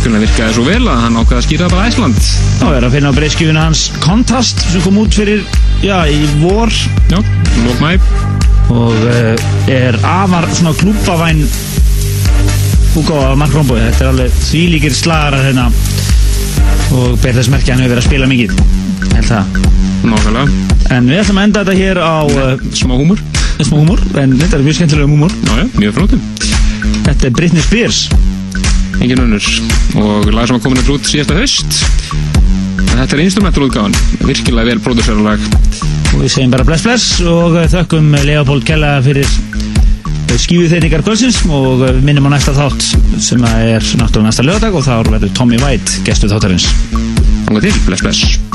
hvernig 0.00 0.22
virkaði 0.22 0.54
svo 0.56 0.64
vel 0.64 0.88
að 0.88 1.02
hann 1.02 1.18
ákveði 1.20 1.36
að 1.36 1.44
skýra 1.44 1.68
bara 1.72 1.90
Æsland 1.90 2.20
þá 2.60 2.66
er 2.70 2.86
að 2.86 2.94
finna 2.96 3.10
á 3.12 3.18
breyskjufinu 3.18 3.60
hans 3.60 3.82
Kontrast 4.00 4.62
sem 4.70 4.84
kom 4.84 5.00
út 5.02 5.16
fyrir, 5.16 5.42
já, 5.84 5.98
í 6.08 6.22
vor. 6.40 6.72
Já, 7.10 7.20
og 8.72 8.96
uh, 8.96 9.44
er 9.68 9.98
afar 10.00 10.48
svona 10.56 10.72
klúpavæn 10.80 11.44
úgáða 12.96 13.34
af 13.34 13.42
Mark 13.42 13.58
Romboy 13.58 13.82
þetta 13.82 14.06
er 14.06 14.12
alveg 14.14 14.40
þvílíkir 14.46 14.96
slagarar 14.96 15.44
hérna. 15.50 15.68
Og 16.96 17.18
ber 17.20 17.36
þess 17.36 17.52
merkja 17.52 17.76
hann 17.76 17.84
hefur 17.84 17.98
verið 17.98 18.06
að 18.06 18.08
spila 18.08 18.32
mikið. 18.32 18.56
Held 19.12 19.30
það. 19.34 19.60
Nákvæmlega 20.06 20.75
En 20.94 21.08
við 21.10 21.20
ætlum 21.22 21.40
að 21.40 21.48
enda 21.48 21.62
þetta 21.64 21.76
hér 21.80 21.98
á 21.98 22.16
uh, 22.22 22.64
Smá 22.76 22.94
húmur 22.94 23.22
Smá 23.58 23.78
húmur, 23.80 24.02
en 24.20 24.36
þetta 24.38 24.58
er 24.58 24.64
mjög 24.66 24.78
skemmtilega 24.78 25.10
húmur 25.10 25.32
Já, 25.42 25.54
já, 25.58 25.66
mjög 25.80 25.96
frótum 25.96 26.22
Þetta 27.06 27.28
er 27.28 27.34
Britney 27.34 27.62
Spears. 27.62 28.06
Engin 29.02 29.20
önnur. 29.22 29.46
Og 29.98 30.30
lag 30.34 30.48
sem 30.48 30.58
að 30.58 30.92
út 30.94 31.08
síðasta 31.08 31.36
En 32.86 33.02
þetta 33.02 33.16
er 33.16 33.22
instrumental 33.24 33.66
útgáðan 33.66 33.96
Virkilega 34.24 34.70
vel 34.70 34.82
pródúsera 34.82 35.22
lag. 35.24 35.42
Og 36.14 36.22
við 36.22 36.32
segjum 36.32 36.54
bara 36.54 36.66
bless 36.66 36.86
bless 36.86 37.20
og 37.26 37.58
uh, 37.58 37.66
þökkum 37.70 38.14
Leopold 38.26 38.66
Kella 38.68 38.96
fyrir 39.04 39.28
skífið 40.36 40.74
þeirri 40.74 40.90
ykkar 40.90 41.06
kvöldsins. 41.06 41.42
Og 41.50 41.84
við 41.84 42.02
minnum 42.06 42.30
á 42.30 42.34
næsta 42.36 42.56
þátt 42.56 42.90
sem 43.22 43.46
er 43.50 43.84
náttúrulega 44.00 44.30
næsta 44.30 44.46
lögadag 44.46 44.76
og 44.76 44.86
þá 44.86 44.94
verður 45.12 45.38
Tommy 45.38 45.62
White 45.62 46.04
gestuð 46.08 46.36
þáttarins. 46.36 46.68
Hanga 47.46 47.66
til, 47.68 47.74
bless 47.86 48.06
bless 48.06 48.45